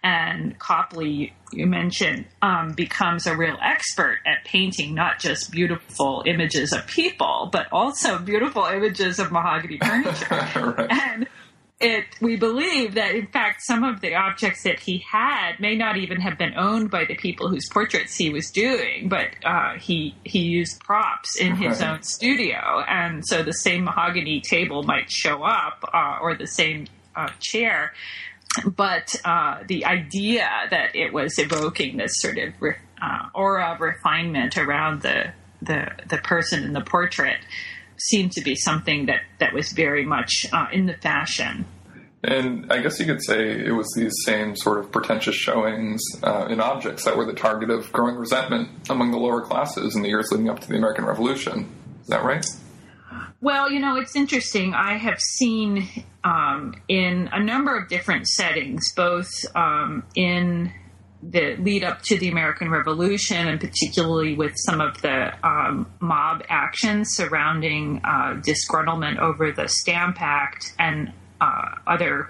[0.03, 6.73] And Copley, you mentioned, um, becomes a real expert at painting not just beautiful images
[6.75, 10.75] of people, but also beautiful images of mahogany furniture.
[10.79, 10.93] right.
[10.93, 11.27] And
[11.81, 15.97] it, we believe that in fact some of the objects that he had may not
[15.97, 20.15] even have been owned by the people whose portraits he was doing, but uh, he
[20.25, 21.91] he used props in his Right.
[21.91, 26.87] own studio, and so the same mahogany table might show up, uh, or the same
[27.17, 27.93] uh, chair.
[28.65, 33.81] But uh, the idea that it was evoking this sort of re- uh, aura of
[33.81, 37.39] refinement around the, the the person in the portrait
[37.99, 41.65] seemed to be something that, that was very much uh, in the fashion.
[42.23, 46.47] And I guess you could say it was these same sort of pretentious showings uh,
[46.49, 50.09] in objects that were the target of growing resentment among the lower classes in the
[50.09, 51.69] years leading up to the American Revolution.
[52.01, 52.47] Is that right?
[53.43, 54.73] Well, you know, it's interesting.
[54.73, 55.87] I have seen
[56.25, 60.73] um, in a number of different settings, both um, in
[61.31, 66.43] the lead up to the American Revolution, and particularly with some of the um, mob
[66.49, 72.29] actions surrounding uh, disgruntlement over the Stamp Act and uh, other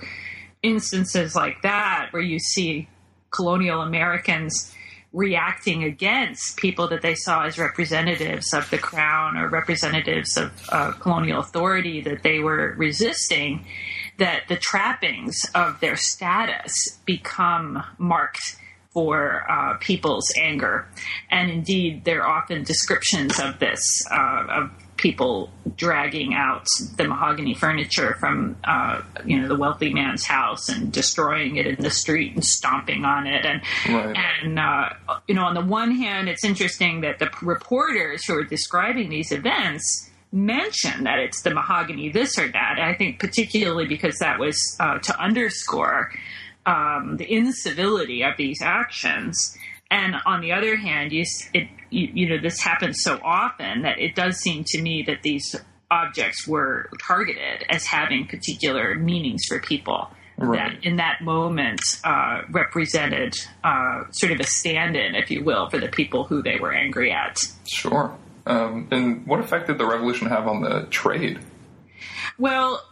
[0.62, 2.88] instances like that, where you see
[3.30, 4.72] colonial Americans
[5.12, 10.90] reacting against people that they saw as representatives of the crown or representatives of uh,
[10.92, 13.64] colonial authority that they were resisting,
[14.18, 18.56] that the trappings of their status become marked
[18.94, 20.86] for uh, people's anger.
[21.30, 26.66] And indeed, there are often descriptions of this, uh, of people dragging out
[26.96, 31.82] the mahogany furniture from uh, you know the wealthy man's house and destroying it in
[31.82, 34.16] the street and stomping on it and right.
[34.16, 34.88] and uh,
[35.26, 39.32] you know on the one hand it's interesting that the reporters who are describing these
[39.32, 44.38] events mention that it's the mahogany this or that And I think particularly because that
[44.38, 46.12] was uh, to underscore
[46.66, 49.56] um, the incivility of these actions
[49.94, 53.98] and on the other hand, you, it, you, you know, this happens so often that
[54.00, 55.54] it does seem to me that these
[55.88, 60.10] objects were targeted as having particular meanings for people.
[60.36, 60.72] Right.
[60.72, 65.70] That in that moment uh, represented uh, sort of a stand in, if you will,
[65.70, 67.38] for the people who they were angry at.
[67.72, 68.16] Sure.
[68.44, 71.38] Um, and what effect did the revolution have on the trade?
[72.36, 72.82] Well,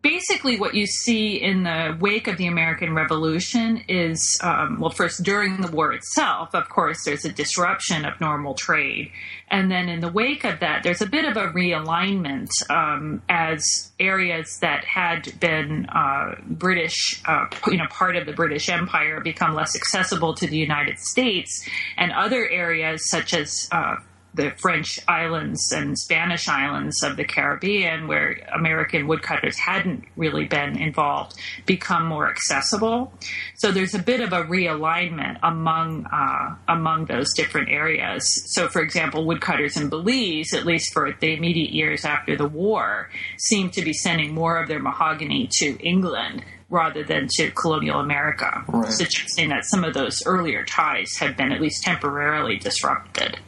[0.00, 5.22] basically what you see in the wake of the American Revolution is, um, well, first
[5.22, 9.10] during the war itself, of course, there's a disruption of normal trade,
[9.50, 13.92] and then in the wake of that, there's a bit of a realignment um, as
[14.00, 19.54] areas that had been uh, British, uh, you know, part of the British Empire become
[19.54, 21.68] less accessible to the United States,
[21.98, 23.96] and other areas such as uh,
[24.34, 30.76] the French islands and Spanish islands of the Caribbean, where American woodcutters hadn't really been
[30.76, 33.12] involved, become more accessible.
[33.56, 38.24] So there's a bit of a realignment among uh, among those different areas.
[38.52, 43.10] So, for example, woodcutters in Belize, at least for the immediate years after the war,
[43.38, 48.64] seem to be sending more of their mahogany to England rather than to colonial America,
[48.66, 48.90] right.
[48.90, 53.38] suggesting that some of those earlier ties had been at least temporarily disrupted.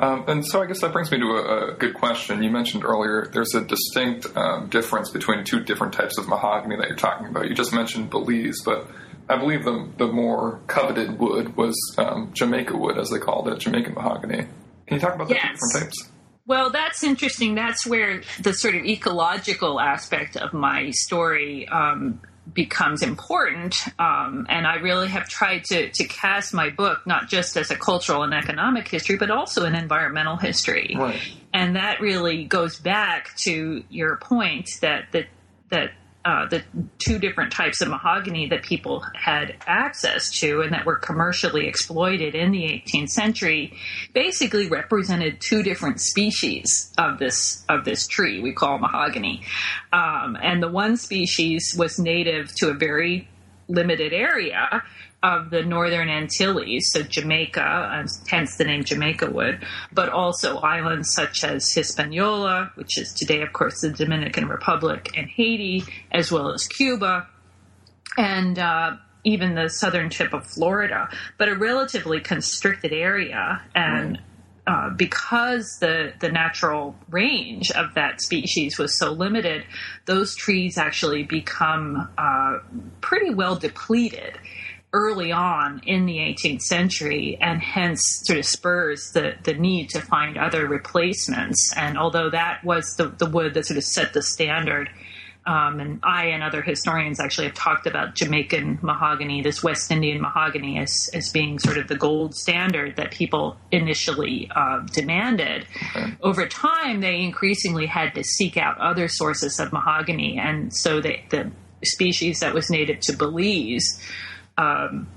[0.00, 2.42] Um, and so I guess that brings me to a, a, good question.
[2.42, 6.88] You mentioned earlier there's a distinct um, difference between two different types of mahogany that
[6.88, 7.46] you're talking about.
[7.48, 8.88] You just mentioned Belize, but
[9.28, 13.58] I believe the, the more coveted wood was um, Jamaica wood, as they called it,
[13.58, 14.46] Jamaican mahogany.
[14.86, 15.52] Can you talk about the yes.
[15.52, 16.10] different types?
[16.46, 17.54] Well, that's interesting.
[17.54, 22.22] That's where the sort of ecological aspect of my story um,
[22.54, 23.76] becomes important.
[23.98, 27.76] Um, and I really have tried to, to cast my book not just as a
[27.76, 30.94] cultural and economic history, but also an environmental history.
[30.96, 31.20] Right.
[31.52, 35.26] And that really goes back to your point that that
[35.70, 35.90] that
[36.24, 36.62] uh, the
[36.98, 42.34] two different types of mahogany that people had access to and that were commercially exploited
[42.34, 43.72] in the 18th century
[44.12, 49.42] basically represented two different species of this of this tree we call mahogany.
[49.92, 53.26] Um, and the one species was native to a very
[53.68, 54.82] limited area
[55.22, 61.44] of the Northern Antilles, so Jamaica, hence the name Jamaica wood, but also islands such
[61.44, 66.66] as Hispaniola, which is today, of course, the Dominican Republic and Haiti, as well as
[66.66, 67.26] Cuba,
[68.16, 73.60] and uh, even the southern tip of Florida, but a relatively constricted area.
[73.74, 74.20] And
[74.66, 79.64] uh, because the, the natural range of that species was so limited,
[80.06, 82.58] those trees actually become uh,
[83.02, 84.38] pretty well depleted
[84.92, 90.00] early on in the 18th century and hence sort of spurs the, the need to
[90.00, 91.72] find other replacements.
[91.76, 94.90] And although that was the, the wood that sort of set the standard,
[95.46, 100.20] um, and I and other historians actually have talked about Jamaican mahogany, this West Indian
[100.20, 105.66] mahogany, as, as being sort of the gold standard that people initially uh, demanded.
[105.96, 106.12] Okay.
[106.20, 111.18] Over time, they increasingly had to seek out other sources of mahogany, and so the,
[111.30, 111.50] the
[111.84, 113.98] species that was native to Belize
[114.60, 115.08] um,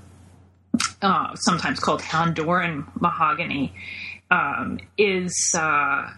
[1.02, 3.74] uh, sometimes called Honduran mahogany,
[4.30, 6.10] um, is uh,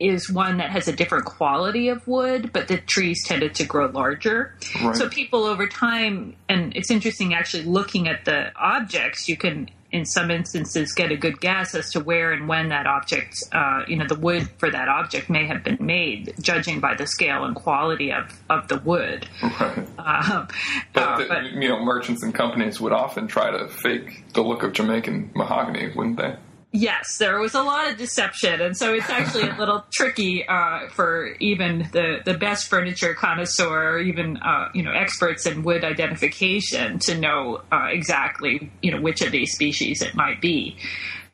[0.00, 3.86] is one that has a different quality of wood, but the trees tended to grow
[3.86, 4.54] larger.
[4.82, 4.96] Right.
[4.96, 10.04] So people over time, and it's interesting actually looking at the objects, you can in
[10.04, 13.96] some instances get a good guess as to where and when that object, uh, you
[13.96, 17.56] know, the wood for that object may have been made, judging by the scale and
[17.56, 19.28] quality of, of the wood.
[19.42, 19.86] Right.
[20.08, 20.48] Um,
[20.94, 24.40] but, uh, the, but, you know, merchants and companies would often try to fake the
[24.40, 26.34] look of Jamaican mahogany, wouldn't they?
[26.70, 30.88] Yes, there was a lot of deception, and so it's actually a little tricky uh,
[30.90, 35.82] for even the, the best furniture connoisseur, or even uh, you know experts in wood
[35.82, 40.76] identification, to know uh, exactly you know which of these species it might be.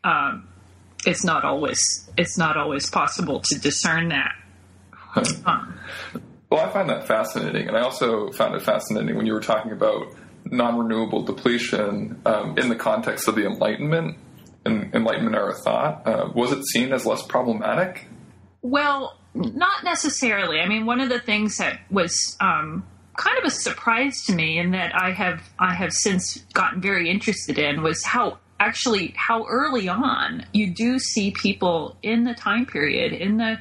[0.04, 0.46] Um,
[1.04, 4.36] it's not always it's not always possible to discern that.
[5.46, 5.78] Um,
[6.48, 9.72] well, I find that fascinating, and I also found it fascinating when you were talking
[9.72, 10.14] about
[10.44, 14.16] non-renewable depletion um, in the context of the Enlightenment
[14.66, 16.06] Enlightenment era thought.
[16.06, 18.06] Uh, was it seen as less problematic?
[18.62, 20.60] Well, not necessarily.
[20.60, 22.86] I mean, one of the things that was um,
[23.16, 27.10] kind of a surprise to me, and that I have I have since gotten very
[27.10, 32.64] interested in, was how actually how early on you do see people in the time
[32.64, 33.58] period in the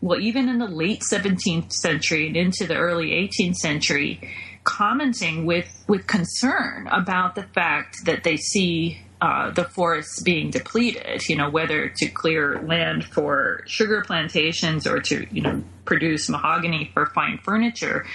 [0.00, 4.20] well even in the late 17th century and into the early 18th century
[4.64, 11.26] commenting with with concern about the fact that they see uh, the forests being depleted,
[11.28, 16.90] you know, whether to clear land for sugar plantations or to, you know, produce mahogany
[16.92, 18.06] for fine furniture.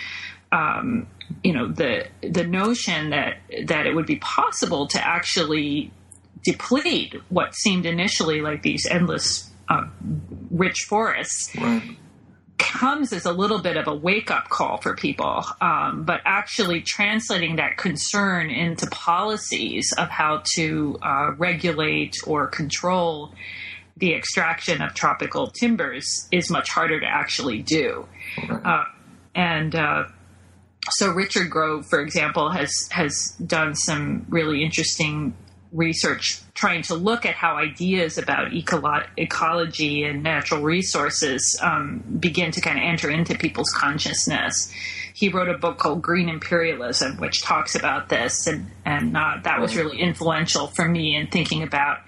[0.52, 1.08] Um,
[1.43, 3.38] you know, the the notion that
[3.68, 5.91] that it would be possible to actually
[6.43, 9.86] deplete what seemed initially like these endless uh,
[10.52, 11.97] rich forests right
[12.62, 16.82] comes as a little bit of a wake up call for people, um, but actually
[16.82, 23.34] translating that concern into policies of how to uh, regulate or control
[23.97, 28.07] the extraction of tropical timbers is much harder to actually do.
[28.49, 28.86] Uh,
[29.36, 30.05] and uh,
[30.89, 35.36] so Richard Grove, for example, has has done some really interesting
[35.72, 42.51] research trying to look at how ideas about ecolo- ecology and natural resources um, begin
[42.51, 44.72] to kind of enter into people's consciousness.
[45.13, 49.59] He wrote a book called Green Imperialism, which talks about this, and and uh, that
[49.59, 51.99] was really influential for me in thinking about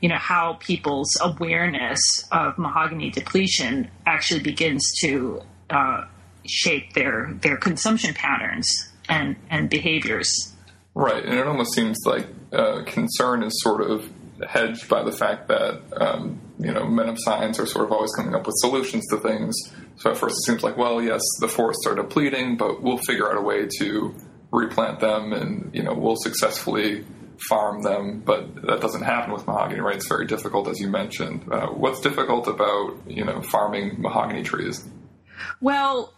[0.00, 2.00] you know how people's awareness
[2.30, 5.40] of mahogany depletion actually begins to
[5.70, 6.04] uh,
[6.46, 10.54] shape their their consumption patterns and and behaviors.
[10.94, 14.10] Right, and it almost seems like uh, concern is sort of
[14.46, 18.10] hedged by the fact that um, you know men of science are sort of always
[18.12, 19.54] coming up with solutions to things.
[19.96, 23.30] So at first it seems like, well, yes, the forests are depleting, but we'll figure
[23.30, 24.14] out a way to
[24.50, 27.04] replant them, and you know we'll successfully
[27.48, 28.20] farm them.
[28.20, 29.96] But that doesn't happen with mahogany, right?
[29.96, 31.44] It's very difficult, as you mentioned.
[31.50, 34.84] Uh, what's difficult about you know farming mahogany trees?
[35.60, 36.14] Well,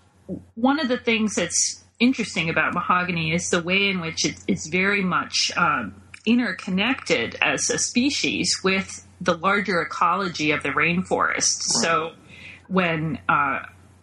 [0.55, 4.67] one of the things that's interesting about mahogany is the way in which it, it's
[4.67, 5.95] very much um,
[6.27, 11.37] interconnected as a species with the larger ecology of the rainforest.
[11.37, 11.83] Right.
[11.83, 12.13] So
[12.69, 13.61] when uh,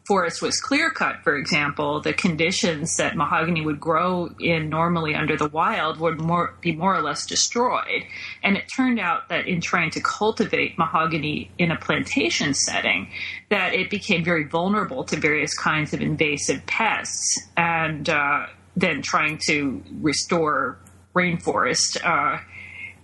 [0.08, 5.36] forest was clear cut, for example, the conditions that mahogany would grow in normally under
[5.36, 8.04] the wild would more, be more or less destroyed.
[8.42, 13.10] And it turned out that in trying to cultivate mahogany in a plantation setting,
[13.50, 17.40] that it became very vulnerable to various kinds of invasive pests.
[17.58, 18.48] And uh,
[18.78, 20.78] then trying to restore
[21.16, 21.98] rainforest.
[22.06, 22.40] Uh,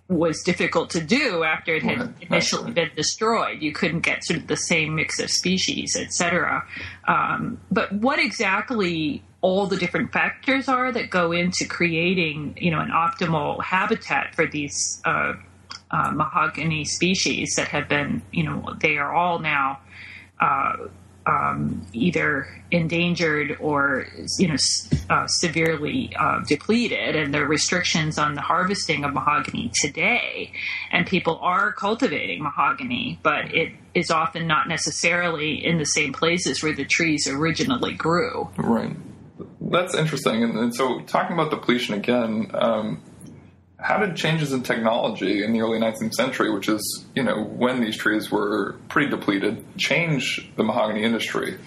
[0.10, 3.62] was difficult to do after it had initially been destroyed.
[3.62, 6.66] You couldn't get sort of the same mix of species, etc.
[7.08, 12.80] Um, but what exactly all the different factors are that go into creating, you know,
[12.80, 15.34] an optimal habitat for these uh,
[15.92, 19.80] uh, mahogany species that have been, you know, they are all now.
[20.40, 20.88] Uh,
[21.26, 24.08] um, either endangered or
[24.38, 24.56] you know
[25.10, 30.52] uh, severely uh, depleted, and there are restrictions on the harvesting of mahogany today.
[30.92, 36.62] And people are cultivating mahogany, but it is often not necessarily in the same places
[36.62, 38.50] where the trees originally grew.
[38.58, 38.96] Right.
[39.62, 40.44] That's interesting.
[40.44, 42.52] And, and so, talking about depletion again.
[42.54, 43.02] Um,
[43.84, 47.82] how did changes in technology in the early 19th century, which is, you know, when
[47.82, 51.60] these trees were pretty depleted, change the mahogany industry?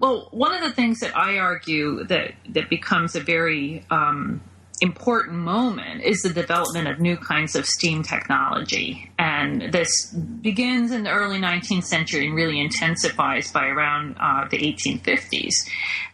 [0.00, 4.42] Well, one of the things that I argue that, that becomes a very um,
[4.80, 9.10] important moment is the development of new kinds of steam technology.
[9.16, 14.58] And this begins in the early 19th century and really intensifies by around uh, the
[14.58, 15.54] 1850s.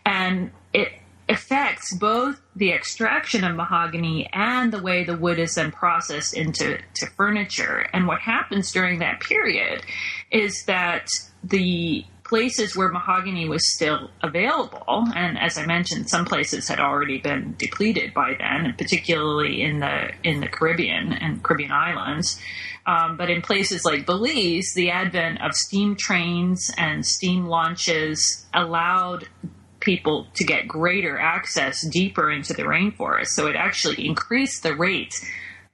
[0.05, 0.93] And it
[1.33, 6.79] affects both the extraction of mahogany and the way the wood is then processed into
[6.95, 7.87] to furniture.
[7.93, 9.83] And what happens during that period
[10.31, 11.09] is that
[11.43, 17.19] the places where mahogany was still available, and as I mentioned, some places had already
[17.19, 22.41] been depleted by then, and particularly in the in the Caribbean and Caribbean islands.
[22.87, 29.29] Um, but in places like Belize, the advent of steam trains and steam launches allowed
[29.83, 33.29] people to get greater access deeper into the rainforest.
[33.29, 35.15] So it actually increased the rate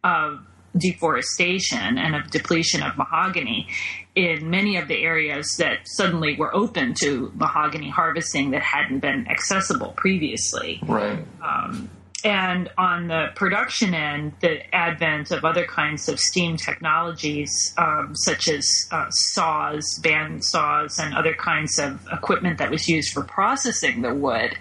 [0.02, 0.40] of
[0.76, 3.68] deforestation and of depletion of mahogany
[4.14, 9.26] in many of the areas that suddenly were open to mahogany harvesting that hadn't been
[9.28, 10.80] accessible previously.
[10.82, 11.24] Right.
[11.42, 11.90] Um,
[12.24, 18.48] and on the production end, the advent of other kinds of steam technologies, um, such
[18.48, 24.02] as uh, saws, band saws, and other kinds of equipment that was used for processing
[24.02, 24.56] the wood,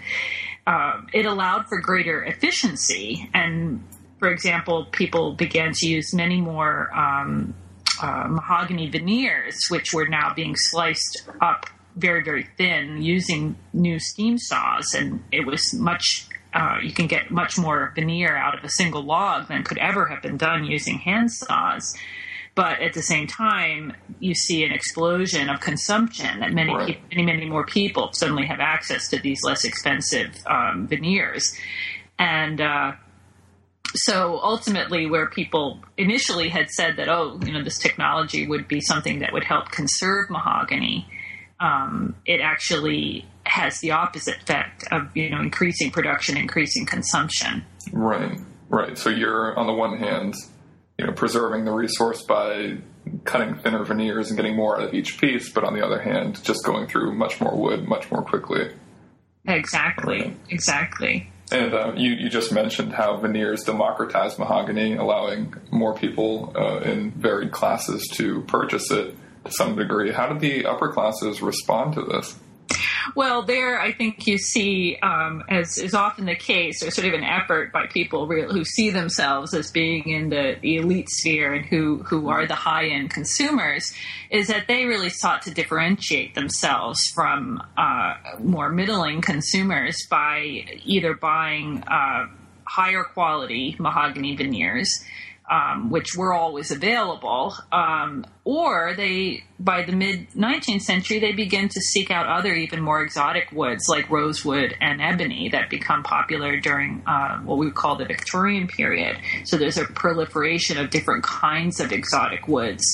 [0.68, 3.28] uh, it allowed for greater efficiency.
[3.34, 3.82] And,
[4.20, 7.54] for example, people began to use many more um,
[8.00, 14.38] uh, mahogany veneers, which were now being sliced up very, very thin using new steam
[14.38, 14.94] saws.
[14.94, 19.02] And it was much uh, you can get much more veneer out of a single
[19.02, 21.96] log than could ever have been done using hand saws.
[22.54, 27.00] But at the same time, you see an explosion of consumption that many, Right.
[27.10, 31.56] many, many more people suddenly have access to these less expensive um, veneers.
[32.18, 32.92] And uh,
[33.94, 38.80] so ultimately, where people initially had said that, oh, you know, this technology would be
[38.80, 41.06] something that would help conserve mahogany,
[41.60, 47.64] um, it actually has the opposite effect of you know increasing production, increasing consumption.
[47.92, 48.38] Right,
[48.68, 48.96] right.
[48.98, 50.34] So you're on the one hand,
[50.98, 52.78] you know, preserving the resource by
[53.24, 56.42] cutting thinner veneers and getting more out of each piece, but on the other hand,
[56.44, 58.70] just going through much more wood much more quickly.
[59.46, 60.36] Exactly, Right.
[60.50, 61.30] exactly.
[61.50, 67.10] And uh, you, you just mentioned how veneers democratize mahogany, allowing more people uh, in
[67.12, 70.12] varied classes to purchase it to some degree.
[70.12, 72.38] How did the upper classes respond to this?
[73.14, 77.14] Well, there I think you see, um, as is often the case, there's sort of
[77.14, 81.54] an effort by people real, who see themselves as being in the, the elite sphere
[81.54, 83.92] and who, who are the high end consumers,
[84.30, 91.14] is that they really sought to differentiate themselves from uh, more middling consumers by either
[91.14, 92.26] buying uh,
[92.64, 95.04] higher quality mahogany veneers.
[95.50, 101.70] Um, which were always available, um, or they, by the mid 19th century, they begin
[101.70, 106.60] to seek out other, even more exotic woods like rosewood and ebony that become popular
[106.60, 109.16] during uh, what we would call the Victorian period.
[109.44, 112.84] So there's a proliferation of different kinds of exotic woods.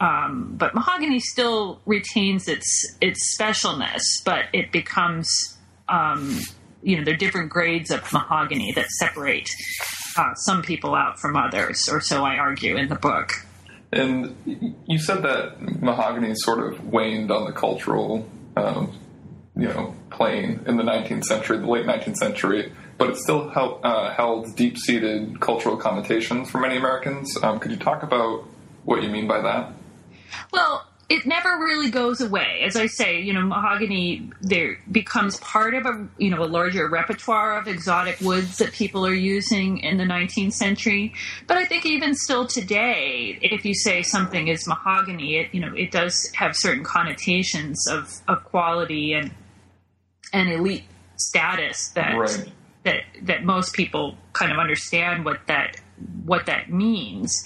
[0.00, 5.28] Um, but mahogany still retains its its specialness, but it becomes
[5.90, 6.40] um,
[6.82, 9.48] you know, there are different grades of mahogany that separate
[10.16, 13.32] uh, some people out from others, or so I argue in the book.
[13.92, 14.36] And
[14.86, 18.96] you said that mahogany sort of waned on the cultural, um,
[19.56, 23.80] you know, plane in the 19th century, the late 19th century, but it still held,
[23.82, 27.36] uh, held deep-seated cultural connotations for many Americans.
[27.42, 28.44] Um, could you talk about
[28.84, 29.72] what you mean by that?
[30.52, 32.62] Well, it never really goes away.
[32.64, 36.88] As I say, you know, mahogany there becomes part of a you know a larger
[36.88, 41.12] repertoire of exotic woods that people are using in the 19th century.
[41.48, 45.74] But I think even still today, if you say something is mahogany, it you know
[45.74, 49.32] it does have certain connotations of of quality and
[50.32, 50.84] and elite
[51.16, 52.52] status that Right.
[52.84, 55.76] that that most people kind of understand what that
[56.24, 57.44] what that means.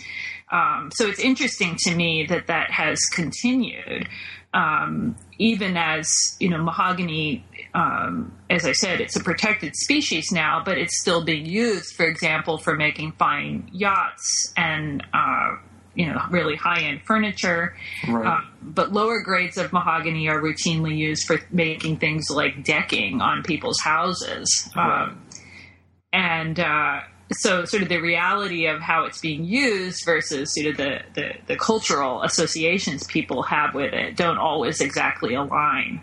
[0.55, 4.09] Um, so it's interesting to me that that has continued,
[4.52, 7.44] um, even as you know mahogany.
[7.74, 12.07] Um, as I said, it's a protected species now, but it's still being used, for
[12.07, 15.57] example, for making fine yachts and uh,
[15.96, 17.76] you know really high end furniture.
[18.07, 18.24] Right.
[18.24, 23.42] Uh, but lower grades of mahogany are routinely used for making things like decking on
[23.42, 24.70] people's houses.
[24.76, 25.02] Right.
[25.02, 25.20] Um,
[26.12, 27.00] and uh,
[27.32, 31.32] so, sort of the reality of how it's being used versus sort of the, the,
[31.46, 36.00] the cultural associations people have with it don't always exactly align.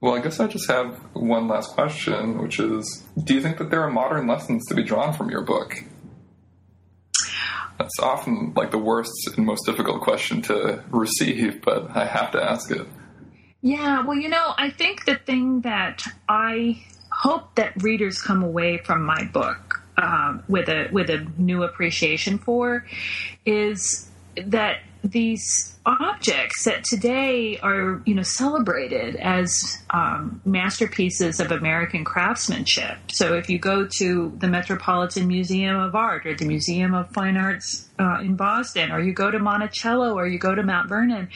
[0.00, 3.70] Well, I guess I just have one last question, which is Do you think that
[3.70, 5.84] there are modern lessons to be drawn from your book?
[7.78, 12.42] That's often like the worst and most difficult question to receive, but I have to
[12.42, 12.86] ask it.
[13.60, 18.78] Yeah, well, you know, I think the thing that I hope that readers come away
[18.78, 19.65] from my book
[19.96, 22.86] um, with a with a new appreciation for
[23.44, 32.04] is that these objects that today are you know celebrated as um, masterpieces of American
[32.04, 32.98] craftsmanship.
[33.12, 37.36] So if you go to the Metropolitan Museum of Art or the Museum of Fine
[37.36, 41.28] Arts uh, in Boston, or you go to Monticello, or you go to Mount Vernon,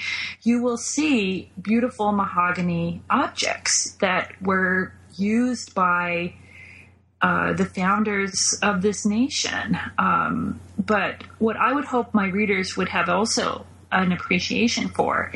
[0.43, 6.35] you will see beautiful mahogany objects that were used by
[7.23, 9.79] uh, the founders of this nation.
[9.99, 15.33] Um, but what I would hope my readers would have also an appreciation for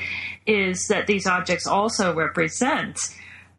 [0.47, 2.99] is that these objects also represent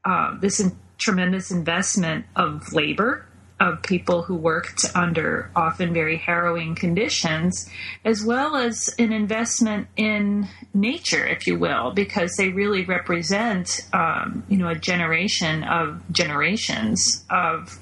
[0.06, 3.26] uh, this in- tremendous investment of labor
[3.60, 7.70] of people who worked under often very harrowing conditions,
[8.04, 14.44] as well as an investment in nature, if you will, because they really represent, um,
[14.50, 17.80] you know, a generation of generations of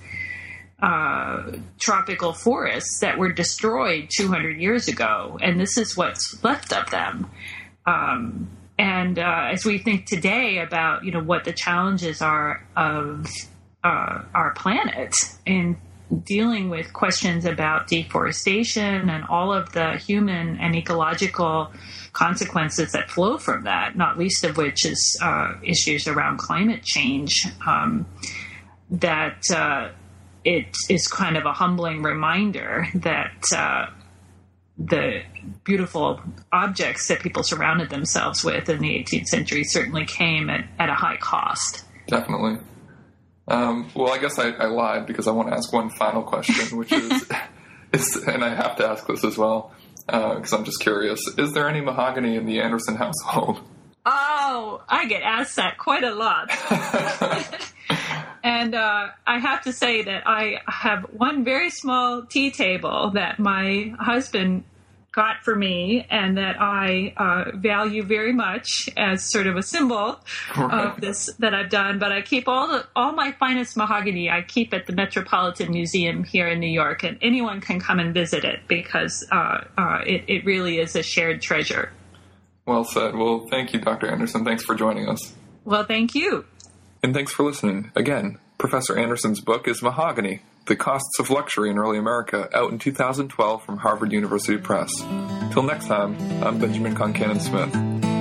[0.83, 6.89] uh, tropical forests that were destroyed 200 years ago, and this is what's left of
[6.91, 7.31] them.
[7.85, 13.27] Um, and uh, as we think today about you know what the challenges are of
[13.81, 15.13] uh, our planet
[15.45, 15.77] in
[16.25, 21.71] dealing with questions about deforestation and all of the human and ecological
[22.11, 27.47] consequences that flow from that, not least of which is uh, issues around climate change.
[27.65, 28.05] Um,
[28.91, 29.89] that uh,
[30.43, 33.87] it is kind of a humbling reminder that uh,
[34.77, 35.21] the
[35.63, 36.21] beautiful
[36.51, 40.95] objects that people surrounded themselves with in the 18th century certainly came at, at a
[40.95, 41.85] high cost.
[42.07, 42.57] Definitely.
[43.47, 46.77] Um, well, I guess I, I, lied because I want to ask one final question,
[46.77, 47.29] which is,
[47.93, 49.73] is and I have to ask this as well
[50.05, 53.61] because uh, I'm just curious: Is there any mahogany in the Anderson household?
[54.05, 56.51] Oh, I get asked that quite a lot.
[58.43, 63.39] And uh, I have to say that I have one very small tea table that
[63.39, 64.65] my husband
[65.13, 70.19] got for me and that I uh, value very much as sort of a symbol
[70.57, 70.87] right.
[70.87, 71.99] of this that I've done.
[71.99, 74.29] But I keep all the all my finest mahogany.
[74.29, 78.13] I keep at the Metropolitan Museum here in New York, and anyone can come and
[78.13, 81.93] visit it because uh, uh, it, it really is a shared treasure.
[82.65, 83.15] Well said.
[83.15, 84.09] Well, thank you, Dr.
[84.09, 84.43] Anderson.
[84.43, 85.33] Thanks for joining us.
[85.65, 86.45] Well, thank you.
[87.03, 87.91] And thanks for listening.
[87.95, 92.79] Again, Professor Anderson's book is Mahogany The Costs of Luxury in Early America, out in
[92.79, 94.89] 2012 from Harvard University Press.
[95.51, 98.12] Till next time, I'm Benjamin Concannon Smith.